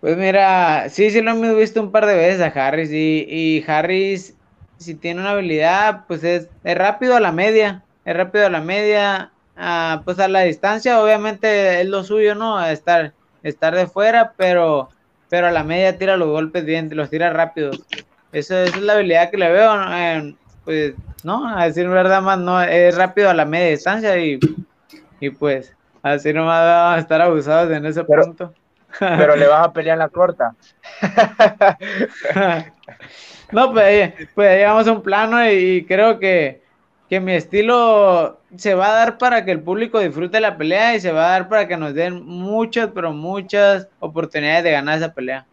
[0.00, 3.64] Pues mira, sí, sí lo hemos visto un par de veces a Harris y, y
[3.66, 4.36] Harris,
[4.78, 8.60] si tiene una habilidad, pues es, es rápido a la media, es rápido a la
[8.60, 9.32] media,
[10.04, 12.64] pues a la distancia, obviamente es lo suyo, ¿no?
[12.64, 14.90] Estar, estar de fuera, pero,
[15.30, 17.70] pero a la media tira los golpes bien, los tira rápido.
[18.32, 19.72] Eso, esa es la habilidad que le veo,
[20.64, 21.48] pues, ¿no?
[21.48, 24.38] A decir verdad más, no, es rápido a la media distancia y,
[25.20, 28.52] y pues, así no va a estar abusados en ese punto.
[28.98, 30.54] Pero le vas a pelear en la corta.
[33.52, 36.62] no, pues, pues llegamos a un plano y creo que,
[37.08, 41.00] que mi estilo se va a dar para que el público disfrute la pelea y
[41.00, 45.12] se va a dar para que nos den muchas, pero muchas oportunidades de ganar esa
[45.12, 45.46] pelea.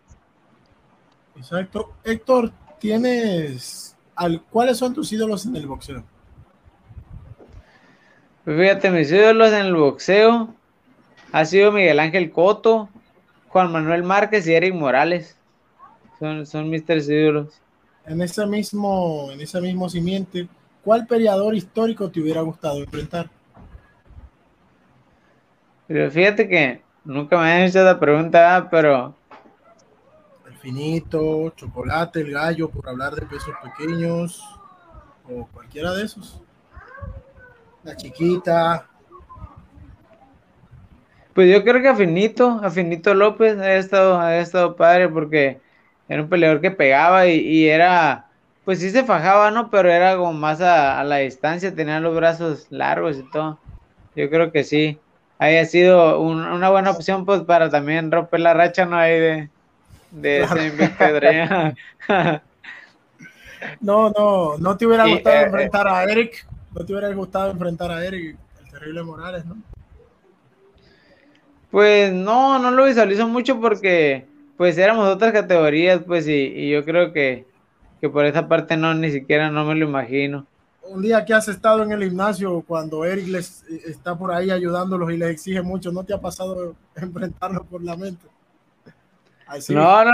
[1.36, 1.94] Exacto.
[2.04, 6.04] Héctor, tienes al, ¿cuáles son tus ídolos en el boxeo?
[8.44, 10.54] Pues fíjate, mis ídolos en el boxeo
[11.32, 12.90] ha sido Miguel Ángel Coto,
[13.54, 15.38] Juan Manuel Márquez y Eric Morales.
[16.20, 17.62] Son, son mis tres ídolos.
[18.06, 20.50] En ese mismo, en ese mismo simiente,
[20.84, 23.30] ¿Cuál peleador histórico te hubiera gustado enfrentar?
[25.88, 29.16] Pero fíjate que nunca me han hecho esa pregunta, pero.
[30.46, 34.44] El finito, chocolate, el gallo, por hablar de pesos pequeños,
[35.30, 36.42] o cualquiera de esos.
[37.84, 38.90] La chiquita.
[41.34, 45.60] Pues yo creo que a Finito, a Finito López ha estado, ha estado padre porque
[46.08, 48.28] era un peleador que pegaba y era
[48.66, 49.70] pues sí se fajaba, ¿no?
[49.70, 53.60] Pero era como más a, la distancia, tenía los brazos largos y todo.
[54.16, 55.00] Yo creo que sí.
[55.40, 58.98] Haya sido una buena opción, pues, para también romper la racha, ¿no?
[58.98, 59.50] Ahí de,
[60.12, 60.72] de ese
[63.82, 66.46] No, no, no te hubiera gustado eh, enfrentar a Eric.
[66.74, 69.58] No te hubiera gustado enfrentar a Eric, el terrible Morales, ¿no?
[71.74, 77.12] Pues no, no lo visualizo mucho porque, pues, éramos otras categorías, pues, y yo creo
[77.12, 77.46] que
[78.04, 80.46] que por esa parte no, ni siquiera no me lo imagino.
[80.82, 84.52] un día que has estado en el gimnasio cuando Eric les eh, está por ahí
[84.52, 88.28] ayudándolos y les exige mucho, ¿no te ha pasado enfrentarlo por la mente?
[89.70, 90.12] No, no,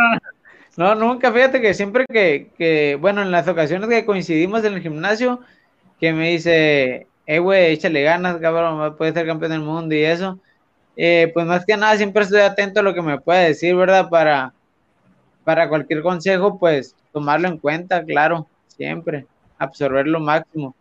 [0.78, 1.34] no, nunca.
[1.34, 5.40] Fíjate que siempre que, que, bueno, en las ocasiones que coincidimos en el gimnasio,
[6.00, 10.38] que me dice, eh, güey, échale ganas, cabrón, puedes ser campeón del mundo y eso.
[11.02, 14.10] Eh, pues más que nada, siempre estoy atento a lo que me puede decir, ¿verdad?
[14.10, 14.52] Para,
[15.46, 19.26] para cualquier consejo, pues tomarlo en cuenta, claro, siempre
[19.58, 20.76] absorber lo máximo.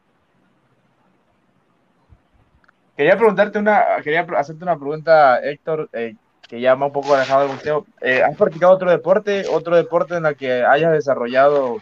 [2.97, 6.17] Quería preguntarte una, quería hacerte una pregunta, Héctor, eh,
[6.49, 7.87] que ya un poco alejado del boxeo.
[8.01, 11.77] Eh, ¿Has practicado otro deporte, otro deporte en el que hayas desarrollado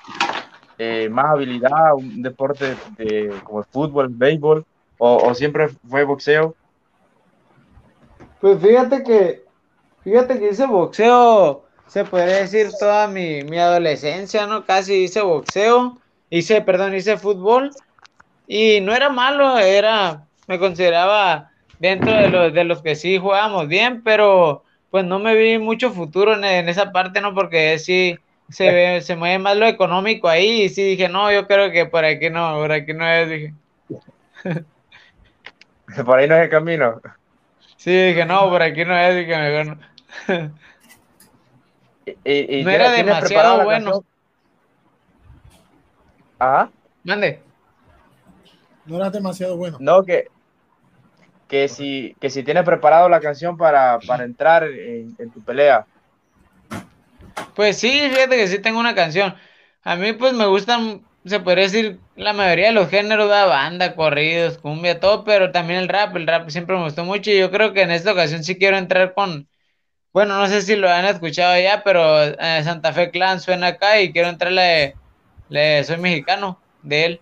[1.09, 4.67] más habilidad, un deporte de, como el fútbol, béisbol,
[4.99, 6.55] o, siempre fue boxeo?
[8.41, 9.45] Pues fíjate que,
[10.05, 14.65] fíjate que hice boxeo, se podría decir toda mi, mi adolescencia, ¿no?
[14.65, 15.99] Casi hice boxeo
[16.31, 17.71] hice, perdón, hice fútbol
[18.47, 23.69] y no era malo, era, me consideraba dentro de los, de los que sí jugábamos
[23.69, 27.35] bien, pero pues no me vi mucho futuro en, esa parte, ¿no?
[27.35, 28.19] Porque sí
[28.49, 31.87] se, ve, se mueve más lo económico ahí y sí dije, no, yo creo que
[31.87, 33.55] por aquí no, por aquí no es, dije.
[36.05, 37.01] por ahí no es el camino.
[37.87, 39.79] Sí, dije, no, por aquí no es, dije, mejor
[40.27, 40.53] no.
[42.25, 44.05] y, no era demasiado bueno.
[46.41, 46.69] ¿Ah?
[47.05, 47.41] Mande.
[48.87, 49.77] No era demasiado bueno.
[49.79, 50.27] No, que,
[51.47, 55.87] que si, que si tienes preparado la canción para, entrar en, tu pelea.
[57.55, 59.33] Pues sí, fíjate que sí tengo una canción.
[59.85, 63.95] A mí pues me gustan, se podría decir, la mayoría de los géneros de banda,
[63.97, 67.51] corridos, cumbia, todo, pero también el rap, el rap siempre me gustó mucho y yo
[67.51, 69.49] creo que en esta ocasión sí quiero entrar con,
[70.13, 74.01] bueno, no sé si lo han escuchado ya, pero eh, Santa Fe Clan suena acá
[74.01, 74.95] y quiero entrarle
[75.49, 77.21] le, soy mexicano de él.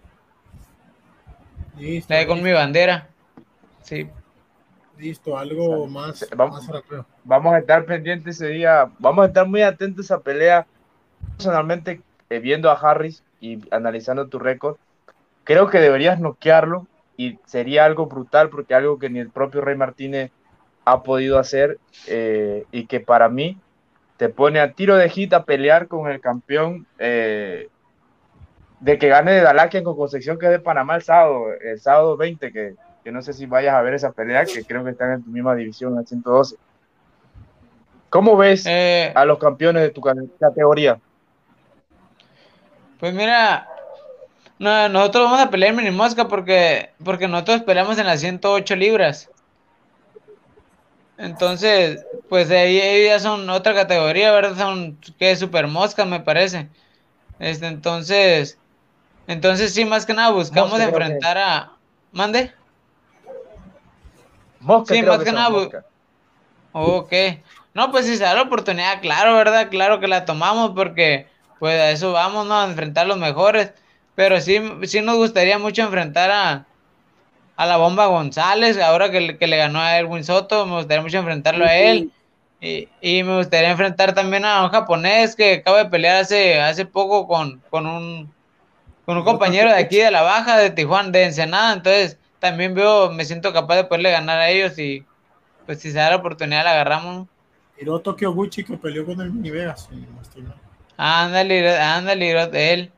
[1.79, 2.14] Listo.
[2.27, 3.09] Con mi bandera.
[3.83, 4.09] Sí.
[4.99, 6.71] Listo, algo más, vamos,
[7.25, 8.90] Vamos a estar pendientes ese día.
[8.99, 10.67] Vamos a estar muy atentos a pelea.
[11.37, 14.76] Personalmente, eh, viendo a Harris y analizando tu récord,
[15.44, 16.87] creo que deberías noquearlo
[17.18, 20.33] y sería algo brutal porque algo que ni el propio Rey Martínez
[20.87, 23.59] ha podido hacer eh, y que para mí
[24.16, 27.68] te pone a tiro de hit a pelear con el campeón eh,
[28.80, 32.16] de que gane de Dalakian con Concepción, que es de Panamá el sábado, el sábado
[32.16, 35.12] 20, que, que, no sé si vayas a ver esa pelea, que creo que están
[35.12, 36.57] en tu misma división, el 112.
[38.09, 40.98] ¿Cómo ves eh, a los campeones de tu categoría?
[43.05, 43.69] Pues mira,
[44.59, 49.29] nosotros vamos a pelear mini mosca porque, porque nosotros peleamos en las 108 libras.
[51.19, 54.57] Entonces, pues ahí ya son otra categoría, ¿verdad?
[54.57, 56.71] Son que super mosca, me parece.
[57.38, 58.57] Este, entonces,
[59.27, 61.73] entonces sí, más que nada buscamos enfrentar a...
[62.11, 62.55] ¿Mande?
[64.61, 65.51] Mosca, sí, más que, nada...
[66.73, 67.12] Ok.
[67.75, 69.69] No, pues si se da la oportunidad, claro, ¿verdad?
[69.69, 72.61] Claro que la tomamos porque pues a eso vamos, ¿no?
[72.61, 73.73] A enfrentar los mejores.
[74.14, 76.67] Pero sí, sí nos gustaría mucho enfrentar a,
[77.57, 81.19] a la Bomba González, ahora que, que le ganó a Erwin Soto, me gustaría mucho
[81.19, 82.11] enfrentarlo a él.
[82.61, 86.87] Y, y, me gustaría enfrentar también a un japonés que acaba de pelear hace, hace
[86.87, 88.33] poco con, con un
[89.05, 93.11] con un compañero de aquí de la baja, de Tijuana, de Ensenada, entonces también veo,
[93.11, 95.05] me siento capaz de poderle ganar a ellos y
[95.67, 97.29] pues si se da la oportunidad la agarramos.
[97.79, 99.88] Hiroto Kyoguchi que peleó con el Mini Vegas.
[100.96, 102.92] Ándale, ándale, él.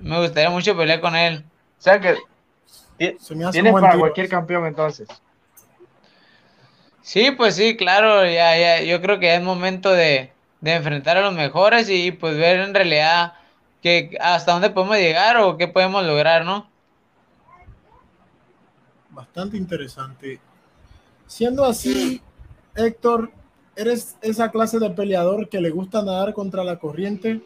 [0.00, 1.44] Me gustaría mucho pelear con él.
[1.78, 2.16] O sea que
[2.98, 5.08] tienes para cualquier campeón entonces.
[7.02, 11.22] Sí, pues sí, claro, ya, ya, yo creo que es momento de, de enfrentar a
[11.22, 13.32] los mejores y pues ver en realidad
[13.82, 16.68] que hasta dónde podemos llegar o qué podemos lograr, ¿no?
[19.10, 20.40] Bastante interesante.
[21.26, 22.20] Siendo así,
[22.74, 23.30] Héctor,
[23.78, 27.40] ¿eres esa clase de peleador que le gusta nadar contra la corriente?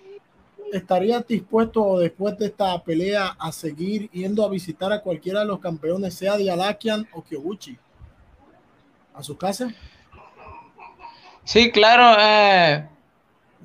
[0.73, 5.61] ¿Estarías dispuesto después de esta pelea a seguir yendo a visitar a cualquiera de los
[5.61, 7.77] campeones, sea Dialakian o Kyoguchi,
[9.15, 9.69] a su casa?
[11.45, 12.17] Sí, claro.
[12.19, 12.89] Eh,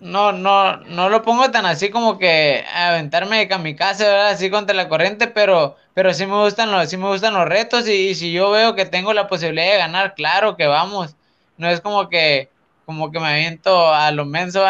[0.02, 4.30] no, no, no lo pongo tan así como que aventarme de kamikaze, ¿verdad?
[4.30, 7.88] Así contra la corriente, pero, pero sí me gustan los, sí me gustan los retos
[7.88, 11.16] y, si yo veo que tengo la posibilidad de ganar, claro que vamos.
[11.58, 12.50] No es como que,
[12.88, 14.64] como que me aviento a lo menso,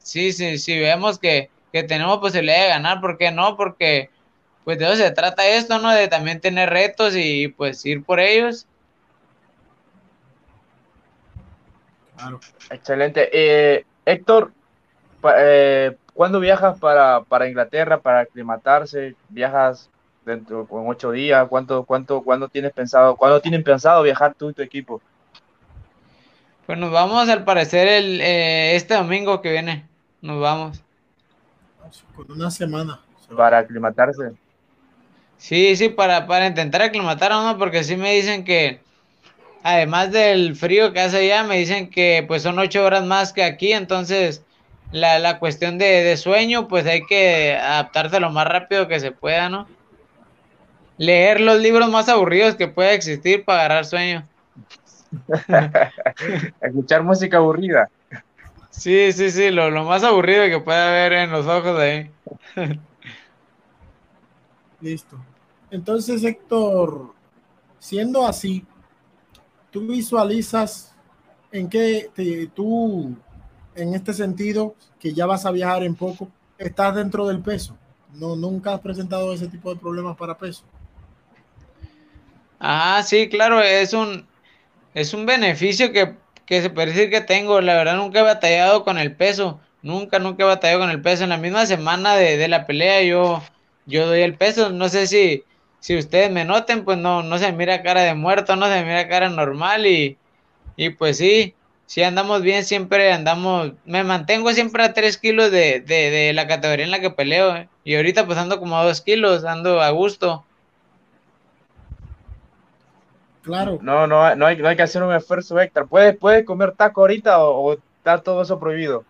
[0.00, 3.56] Sí, sí, sí, vemos que, que tenemos posibilidad de ganar, ¿por qué no?
[3.56, 4.10] Porque,
[4.64, 5.90] pues de eso se trata esto, ¿no?
[5.92, 8.66] De también tener retos y pues ir por ellos.
[12.16, 12.40] Claro.
[12.68, 13.30] Excelente.
[13.32, 14.52] Eh, Héctor,
[15.38, 19.14] eh, ¿Cuándo viajas para, Inglaterra para aclimatarse?
[19.30, 19.88] ¿Viajas
[20.26, 21.48] dentro en ocho días?
[21.48, 25.00] ¿Cuánto, cuánto, cuándo tienes pensado, cuándo tienen pensado viajar tú y tu equipo?
[26.72, 29.86] Pues nos vamos al parecer el eh, este domingo que viene.
[30.22, 30.82] Nos vamos.
[32.16, 32.98] Con una semana.
[33.36, 34.32] Para aclimatarse.
[35.36, 38.80] Sí, sí, para, para intentar aclimatarnos, porque sí me dicen que,
[39.62, 43.44] además del frío que hace allá, me dicen que pues son ocho horas más que
[43.44, 44.42] aquí, entonces
[44.92, 49.12] la, la cuestión de, de, sueño, pues hay que adaptarse lo más rápido que se
[49.12, 49.68] pueda, ¿no?
[50.96, 54.26] Leer los libros más aburridos que pueda existir para agarrar sueño.
[56.60, 57.90] Escuchar música aburrida.
[58.70, 62.10] Sí, sí, sí, lo, lo más aburrido que pueda haber en los ojos de
[62.56, 62.80] ahí.
[64.80, 65.18] Listo.
[65.70, 67.14] Entonces, Héctor,
[67.78, 68.64] siendo así,
[69.70, 70.94] tú visualizas
[71.50, 72.10] en qué
[72.54, 73.14] tú,
[73.74, 77.76] en este sentido, que ya vas a viajar en poco, estás dentro del peso.
[78.14, 80.64] No, nunca has presentado ese tipo de problemas para peso.
[82.58, 84.26] Ah, sí, claro, es un,
[84.94, 86.16] es un beneficio que,
[86.48, 87.60] se puede decir que tengo.
[87.60, 89.60] La verdad, nunca he batallado con el peso.
[89.82, 91.24] Nunca, nunca he batallado con el peso.
[91.24, 93.42] En la misma semana de, la pelea yo,
[93.86, 94.70] yo doy el peso.
[94.70, 95.44] No sé si,
[95.80, 99.08] si ustedes me noten, pues no, no se mira cara de muerto, no se mira
[99.08, 100.18] cara normal y,
[100.76, 101.54] y pues sí,
[101.86, 106.84] si andamos bien, siempre andamos, me mantengo siempre a 3 kilos de, de, la categoría
[106.84, 107.54] en la que peleo.
[107.56, 107.68] ¿eh?
[107.84, 110.44] Y ahorita pues ando como a 2 kilos, ando a gusto.
[113.42, 113.78] Claro.
[113.82, 115.84] No, no, no hay, no hay que hacer un esfuerzo extra.
[115.84, 119.04] ¿Puedes, puedes comer taco ahorita o, está todo eso prohibido?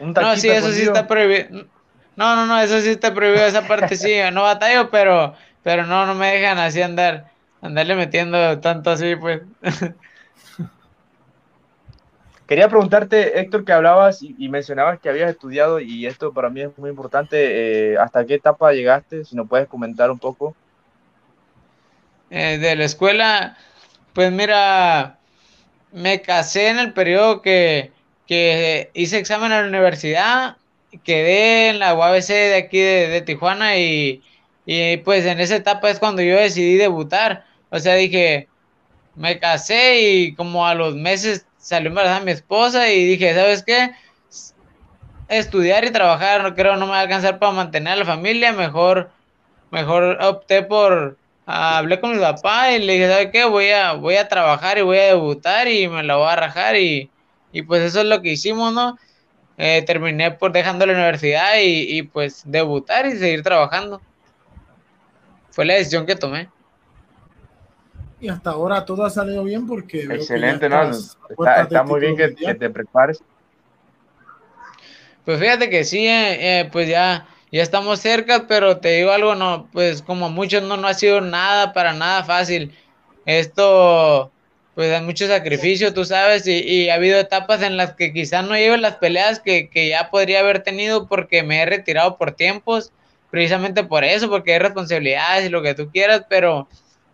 [0.00, 1.66] no, sí, eso sí está prohibido.
[2.16, 6.06] No, no, no, eso sí está prohibido, esa parte sí, no batallo, pero, pero no,
[6.06, 9.42] no me dejan así andar, andarle metiendo tanto así, pues.
[12.46, 16.76] Quería preguntarte, Héctor, que hablabas y, mencionabas que habías estudiado, y esto para mí es
[16.76, 19.24] muy importante, eh, ¿hasta qué etapa llegaste?
[19.24, 20.54] Si nos puedes comentar un poco.
[22.36, 23.56] Eh, de la escuela,
[24.12, 25.20] pues mira,
[25.92, 27.92] me casé en el periodo que,
[28.26, 30.56] que hice examen a la universidad,
[31.04, 34.20] quedé en la UABC de aquí de, Tijuana y,
[34.66, 37.46] y, pues en esa etapa es cuando yo decidí debutar.
[37.70, 38.48] O sea, dije,
[39.14, 43.92] me casé y como a los meses salió embarazada mi esposa y dije, ¿sabes qué?
[45.28, 48.52] Estudiar y trabajar, no creo, no me va a alcanzar para mantener a la familia,
[48.52, 49.12] mejor,
[49.70, 53.44] mejor opté por hablé con mi papá y le dije, ¿sabes qué?
[53.44, 56.76] Voy a, voy a trabajar y voy a debutar y me la voy a rajar
[56.76, 57.10] y,
[57.52, 58.96] y pues eso es lo que hicimos, ¿no?
[59.56, 64.00] Eh, terminé por dejando la universidad y, y, pues debutar y seguir trabajando.
[65.50, 66.48] Fue la decisión que tomé.
[68.20, 70.02] Y hasta ahora todo ha salido bien porque...
[70.02, 70.90] Excelente, ¿no?
[70.90, 73.22] Está, muy bien que, te prepares.
[75.24, 79.36] Pues fíjate que sí, eh, eh, pues ya ya estamos cerca, pero te digo algo,
[79.36, 82.72] no, pues como muchos no, no ha sido nada, para nada fácil.
[83.26, 84.32] Esto,
[84.74, 88.56] pues hay mucho sacrificio, tú sabes, y, ha habido etapas en las que quizás no
[88.56, 92.90] llevo las peleas que, que, ya podría haber tenido porque me he retirado por tiempos,
[93.30, 96.66] precisamente por eso, porque hay responsabilidades y lo que tú quieras, pero,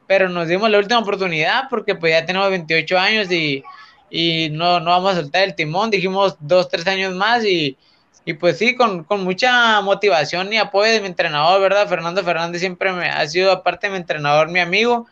[0.07, 3.63] pero nos dimos la última oportunidad porque pues ya tenemos 28 años y,
[4.09, 7.77] y no, no vamos a soltar el timón, dijimos dos, tres años más y
[8.25, 11.89] y pues sí, con, mucha motivación y apoyo de mi entrenador, ¿verdad?
[11.89, 15.07] Fernando Fernández siempre me ha sido, aparte de mi entrenador, mi amigo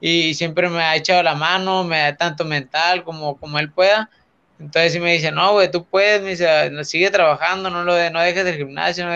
[0.00, 4.10] y siempre me ha echado la mano, me da tanto mental como, como él pueda.
[4.58, 8.10] Entonces sí me dice, no, güey, tú puedes, me dice, sigue trabajando, no lo de,
[8.10, 9.06] no dejes el gimnasio.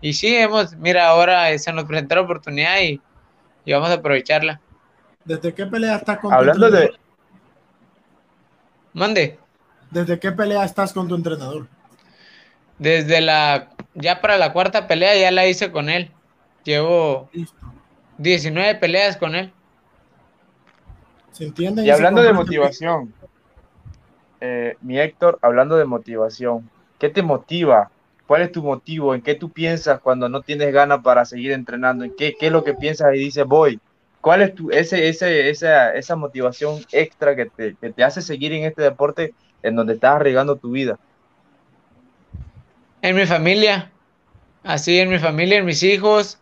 [0.00, 3.00] Y sí, hemos, mira, ahora se nos presentó la oportunidad y,
[3.64, 4.60] y vamos a aprovecharla.
[5.24, 6.92] ¿Desde qué pelea estás con Hablando tu entrenador?
[6.92, 7.04] de...
[8.92, 9.38] Mande.
[9.90, 11.66] ¿Desde qué pelea estás con tu entrenador?
[12.78, 16.10] Desde la, ya para la cuarta pelea ya la hice con él.
[16.64, 17.30] Llevo
[18.18, 19.52] 19 peleas con él.
[21.32, 21.84] ¿Se entiende?
[21.84, 23.12] Y hablando de motivación,
[24.40, 27.90] eh, mi Héctor, hablando de motivación, ¿qué te motiva?
[28.26, 29.14] ¿Cuál es tu motivo?
[29.14, 32.04] ¿En qué tú piensas cuando no tienes ganas para seguir entrenando?
[32.04, 33.80] ¿En qué, qué es lo que piensas y dices, voy?
[34.20, 38.52] ¿Cuál es tu, ese, ese, esa, esa motivación extra que te, que te hace seguir
[38.54, 40.98] en este deporte en donde estás arriesgando tu vida?
[43.04, 43.92] En mi familia.
[44.62, 46.38] Así, en mi familia, en mis hijos.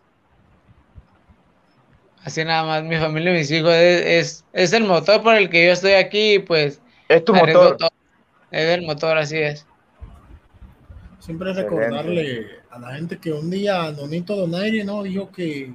[2.23, 3.73] Así nada más, mi familia y mis hijos.
[3.73, 6.79] Es, es, el motor por el que yo estoy aquí, pues.
[7.09, 7.75] Es tu motor.
[8.49, 9.67] Es el motor, así es.
[11.19, 15.73] Siempre recordarle a la gente que un día Nonito Donaire no dijo que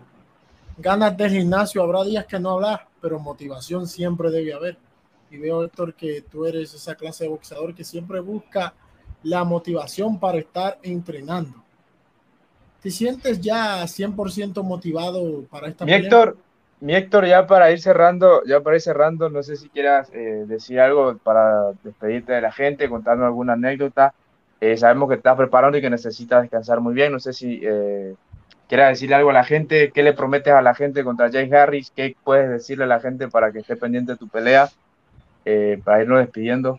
[0.79, 4.79] ganas de gimnasio habrá días que no hablas, pero motivación siempre debe haber.
[5.31, 8.73] Y veo, Héctor, que tú eres esa clase de boxeador que siempre busca
[9.23, 11.65] la motivación para estar entrenando.
[12.83, 16.37] ¿Te sientes ya 100% motivado para esta mi Héctor,
[16.81, 20.45] mi Héctor, ya para ir cerrando, ya para ir cerrando, no sé si quieras eh,
[20.47, 24.15] decir algo para despedirte de la gente, contarnos alguna anécdota.
[24.61, 27.13] Eh, sabemos que estás preparando y que necesitas descansar muy bien.
[27.13, 28.15] No sé si eh,
[28.69, 31.93] quieras decirle algo a la gente, qué le prometes a la gente contra Jay Harris,
[31.95, 34.69] qué puedes decirle a la gente para que esté pendiente de tu pelea,
[35.85, 36.79] para irnos despidiendo.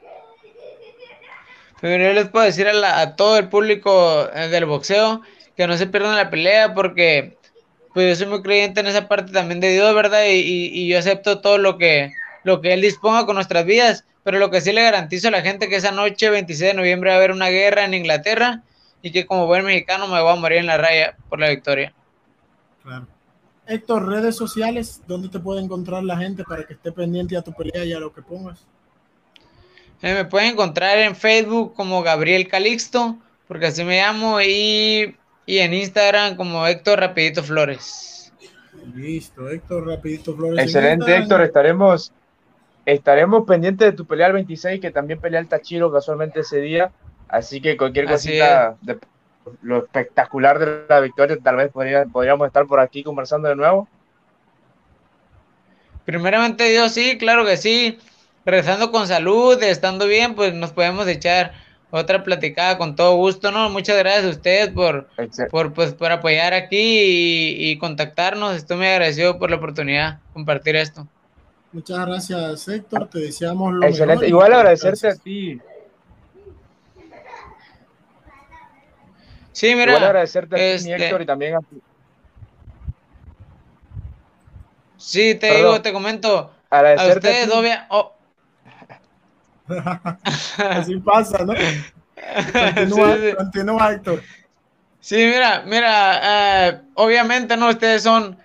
[1.81, 5.21] Pero yo les puedo decir a, todo el público del boxeo
[5.55, 7.37] que no se pierdan la pelea porque
[7.93, 10.23] pues yo soy muy creyente en esa parte también de Dios, ¿verdad?
[10.29, 12.13] Y, yo acepto todo lo que,
[12.43, 15.41] lo que Él disponga con nuestras vidas, pero lo que sí le garantizo a la
[15.41, 18.63] gente que esa noche, 26 de noviembre, va a haber una guerra en Inglaterra
[19.01, 21.93] y que como buen mexicano me voy a morir en la raya por la victoria.
[22.83, 23.07] Claro.
[23.67, 27.53] Héctor, redes sociales, ¿dónde te puede encontrar la gente para que esté pendiente a tu
[27.53, 28.65] pelea y a lo que pongas?
[30.01, 35.15] Eh, me pueden encontrar en Facebook como Gabriel Calixto, porque así me llamo, y
[35.49, 38.31] y en Instagram como Héctor Rapidito Flores.
[38.93, 40.63] Listo, Héctor Rapidito Flores.
[40.63, 41.41] Excelente, Héctor.
[41.41, 42.13] Estaremos,
[42.85, 46.91] estaremos pendientes de tu pelea al 26, que también pelea el Tachiro casualmente ese día.
[47.27, 48.99] Así que cualquier cosita de
[49.63, 53.87] lo espectacular de la victoria, tal vez podríamos estar por aquí conversando de nuevo.
[56.05, 57.97] Primeramente Dios, sí, claro que sí.
[58.49, 61.53] Rezando con salud, estando bien, pues nos podemos echar
[61.91, 63.69] otra platicada con todo gusto, ¿no?
[63.69, 65.07] Muchas gracias a ustedes por,
[65.49, 68.55] por, pues, por apoyar aquí y, contactarnos.
[68.55, 71.07] Estoy muy agradecido por la oportunidad de compartir esto.
[71.71, 73.07] Muchas gracias, Héctor.
[73.09, 74.27] Te deseamos lo Excelente.
[74.27, 75.59] Igual agradecerte a ti.
[79.51, 79.91] Sí, mira.
[79.91, 81.81] Igual agradecerte a ti, este Héctor, y también a ti.
[84.97, 86.51] Sí, te digo, te comento.
[86.69, 87.87] A ustedes, obvia,
[90.57, 91.53] Así pasa, ¿no?
[91.53, 94.21] Continúa, sí, continúa Héctor.
[94.99, 97.69] Sí, mira, mira, eh, obviamente, ¿no?
[97.69, 98.37] Ustedes son,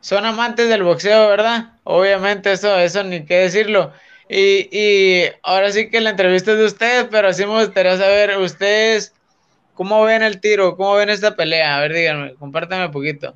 [0.00, 1.74] son amantes del boxeo, ¿verdad?
[1.84, 3.92] Obviamente, eso, eso ni qué decirlo.
[4.28, 8.38] Y, y ahora sí que la entrevista es de ustedes, pero sí me gustaría saber,
[8.38, 9.12] ustedes,
[9.74, 10.76] ¿cómo ven el tiro?
[10.76, 11.76] ¿Cómo ven esta pelea?
[11.76, 13.34] A ver, díganme, compártanme un poquito.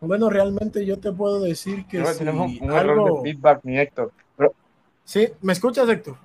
[0.00, 4.12] Bueno, realmente yo te puedo decir que si tenemos un error de feedback, mi Héctor.
[5.04, 6.16] Sí, ¿me escuchas, Héctor?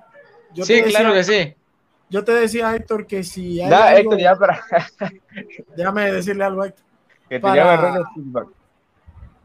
[0.63, 1.55] sí, claro que sí.
[2.09, 3.71] Yo te decía, Héctor, que si hay.
[3.71, 4.63] algo, Héctor, ya para.
[5.75, 6.85] déjame decirle algo, Héctor.
[7.27, 8.47] Que para, feedback.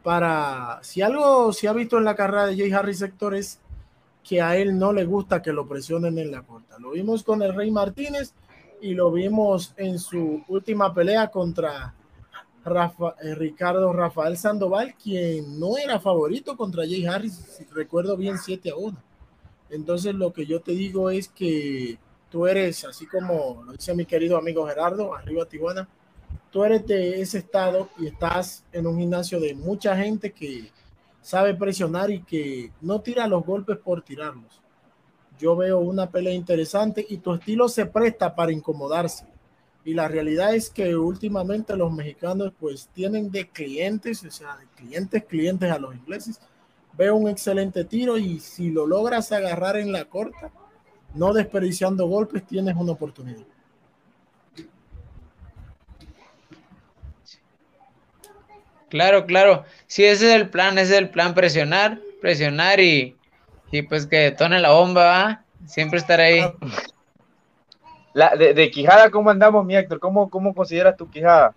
[0.03, 0.79] para.
[0.81, 3.59] Si algo se ha visto en la carrera de Jay Harris, Héctor, es
[4.23, 6.79] que a él no le gusta que lo presionen en la corta.
[6.79, 8.33] Lo vimos con el Rey Martínez
[8.81, 11.93] y lo vimos en su última pelea contra
[12.63, 18.39] Rafa, eh, Ricardo Rafael Sandoval, quien no era favorito contra Jay Harris, si recuerdo bien,
[18.39, 18.97] 7 a 1.
[19.69, 21.97] Entonces lo que yo te digo es que
[22.29, 25.87] tú eres, así como lo dice mi querido amigo Gerardo, arriba Tijuana,
[26.51, 30.71] tú eres de ese estado y estás en un gimnasio de mucha gente que
[31.21, 34.61] sabe presionar y que no tira los golpes por tirarlos.
[35.39, 39.25] Yo veo una pelea interesante y tu estilo se presta para incomodarse.
[39.83, 45.23] Y la realidad es que últimamente los mexicanos pues tienen de clientes, o sea, clientes,
[45.25, 46.39] clientes a los ingleses,
[46.97, 50.51] veo un excelente tiro y si lo logras agarrar en la corta,
[51.13, 53.45] no desperdiciando golpes, tienes una oportunidad.
[58.89, 59.65] Claro, claro.
[59.87, 63.17] Sí, ese es el plan, ese es el plan, presionar, presionar y,
[63.71, 66.41] y pues que detone la bomba, siempre estar ahí.
[68.13, 69.99] La, de, de, Quijada, ¿cómo andamos, mi Héctor?
[69.99, 71.53] ¿Cómo, ¿Cómo consideras tu Quijada?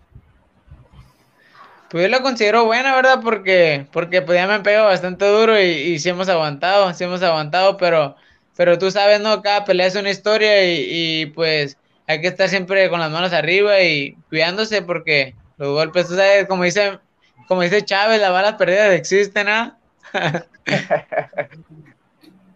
[1.89, 3.19] Pues yo la considero buena, ¿verdad?
[3.23, 7.03] Porque, porque pues ya me han pegado bastante duro y, y sí hemos aguantado, sí
[7.03, 8.15] hemos aguantado, pero,
[8.55, 9.41] pero tú sabes, ¿no?
[9.41, 13.33] Cada pelea es una historia y, y pues hay que estar siempre con las manos
[13.33, 16.99] arriba y cuidándose porque los golpes, tú sabes, como dice,
[17.47, 19.77] como dice Chávez, las balas perdidas existen, ¿ah?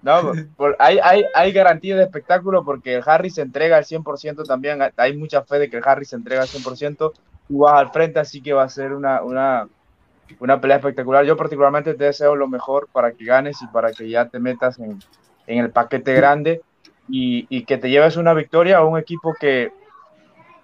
[0.04, 0.34] no,
[0.80, 4.80] hay, hay, hay garantía de espectáculo porque el Harry se entrega al 100% también.
[4.98, 7.14] Hay mucha fe de que el Harry se entrega al 100%
[7.48, 9.68] tú vas al frente, así que va a ser una, una,
[10.40, 11.26] una pelea espectacular.
[11.26, 14.80] Yo particularmente te deseo lo mejor para que ganes y para que ya te metas
[14.80, 15.00] en,
[15.48, 16.62] en el paquete grande
[17.10, 19.72] y, y, que te lleves una victoria a un equipo que,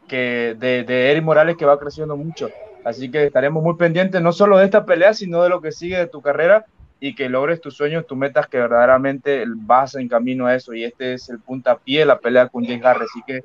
[0.08, 2.50] que de, de Eric Morales que va creciendo mucho.
[2.86, 5.98] Así que estaremos muy pendientes no solo de esta pelea, sino de lo que sigue
[5.98, 6.66] de tu carrera
[7.00, 10.74] y que logres tus sueños, tus metas, que verdaderamente vas en camino a eso.
[10.74, 13.10] Y este es el puntapié de la pelea con James Harris.
[13.10, 13.42] Así que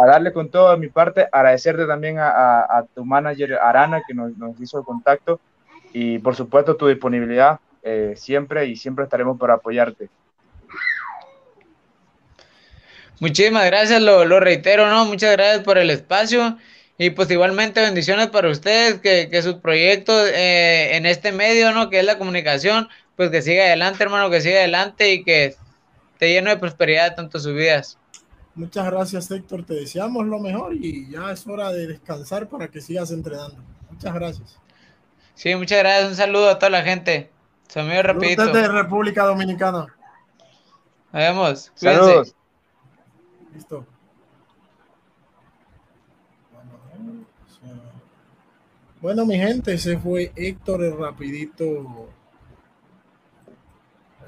[0.00, 4.32] a darle con todo de mi parte, agradecerte también a, tu manager Arana que nos,
[4.58, 5.40] hizo el contacto
[5.92, 10.08] y por supuesto tu disponibilidad eh, siempre y siempre estaremos para apoyarte.
[13.18, 15.04] Muchísimas gracias, lo, reitero, ¿no?
[15.04, 16.56] Muchas gracias por el espacio
[16.96, 21.90] Y pues igualmente bendiciones para ustedes, que, que sus proyectos eh, en este medio, ¿no?
[21.90, 25.56] Que es la comunicación, pues que siga adelante, hermano, que siga adelante y que
[26.12, 27.99] esté lleno de prosperidad tanto sus vidas.
[28.60, 29.64] Muchas gracias, Héctor.
[29.64, 33.56] Te deseamos lo mejor y ya es hora de descansar para que sigas entrenando.
[33.90, 34.58] Muchas gracias.
[35.34, 36.10] Sí, muchas gracias.
[36.10, 37.30] Un saludo a toda la gente.
[37.68, 38.44] Se me rapidito.
[38.52, 39.86] de República Dominicana.
[41.10, 41.72] Nos vemos.
[41.74, 42.34] Saludos.
[43.54, 43.86] Listo.
[49.00, 52.10] Bueno, mi gente, ese fue Héctor el Rapidito.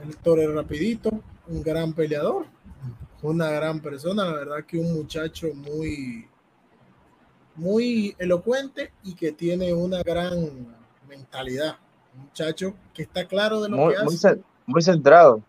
[0.08, 1.10] Héctor el Rapidito,
[1.48, 2.46] un gran peleador,
[3.22, 6.28] una gran persona, la verdad que un muchacho muy,
[7.54, 10.74] muy elocuente y que tiene una gran
[11.08, 11.76] mentalidad.
[12.14, 14.40] Un muchacho que está claro de lo que hace.
[14.66, 15.42] Muy centrado.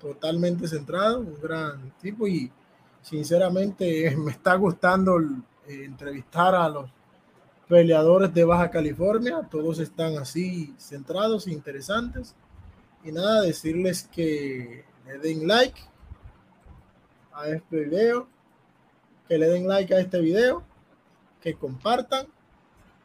[0.00, 2.50] Totalmente centrado, un gran tipo y
[3.02, 6.90] sinceramente me está gustando eh, entrevistar a los
[7.68, 12.34] peleadores de Baja California, todos están así centrados, interesantes.
[13.02, 15.80] Y nada, decirles que le den like
[17.34, 18.28] a este video,
[19.28, 20.62] que le den like a este video,
[21.40, 22.26] que compartan,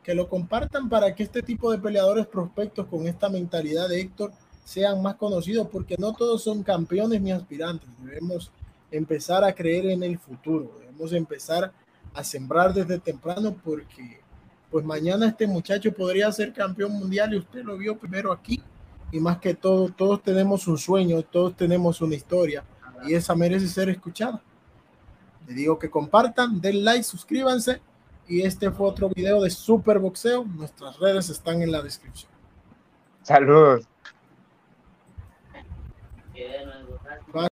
[0.03, 4.31] que lo compartan para que este tipo de peleadores prospectos con esta mentalidad de Héctor
[4.63, 7.89] sean más conocidos, porque no todos son campeones ni aspirantes.
[8.03, 8.51] Debemos
[8.91, 11.71] empezar a creer en el futuro, debemos empezar
[12.13, 14.19] a sembrar desde temprano porque
[14.71, 18.61] pues mañana este muchacho podría ser campeón mundial y usted lo vio primero aquí.
[19.11, 22.63] Y más que todo, todos tenemos un sueño, todos tenemos una historia
[23.05, 24.41] y esa merece ser escuchada.
[25.47, 27.81] Le digo que compartan, den like, suscríbanse
[28.27, 30.45] y este fue otro video de Super Boxeo.
[30.45, 32.31] Nuestras redes están en la descripción.
[33.23, 33.87] Saludos.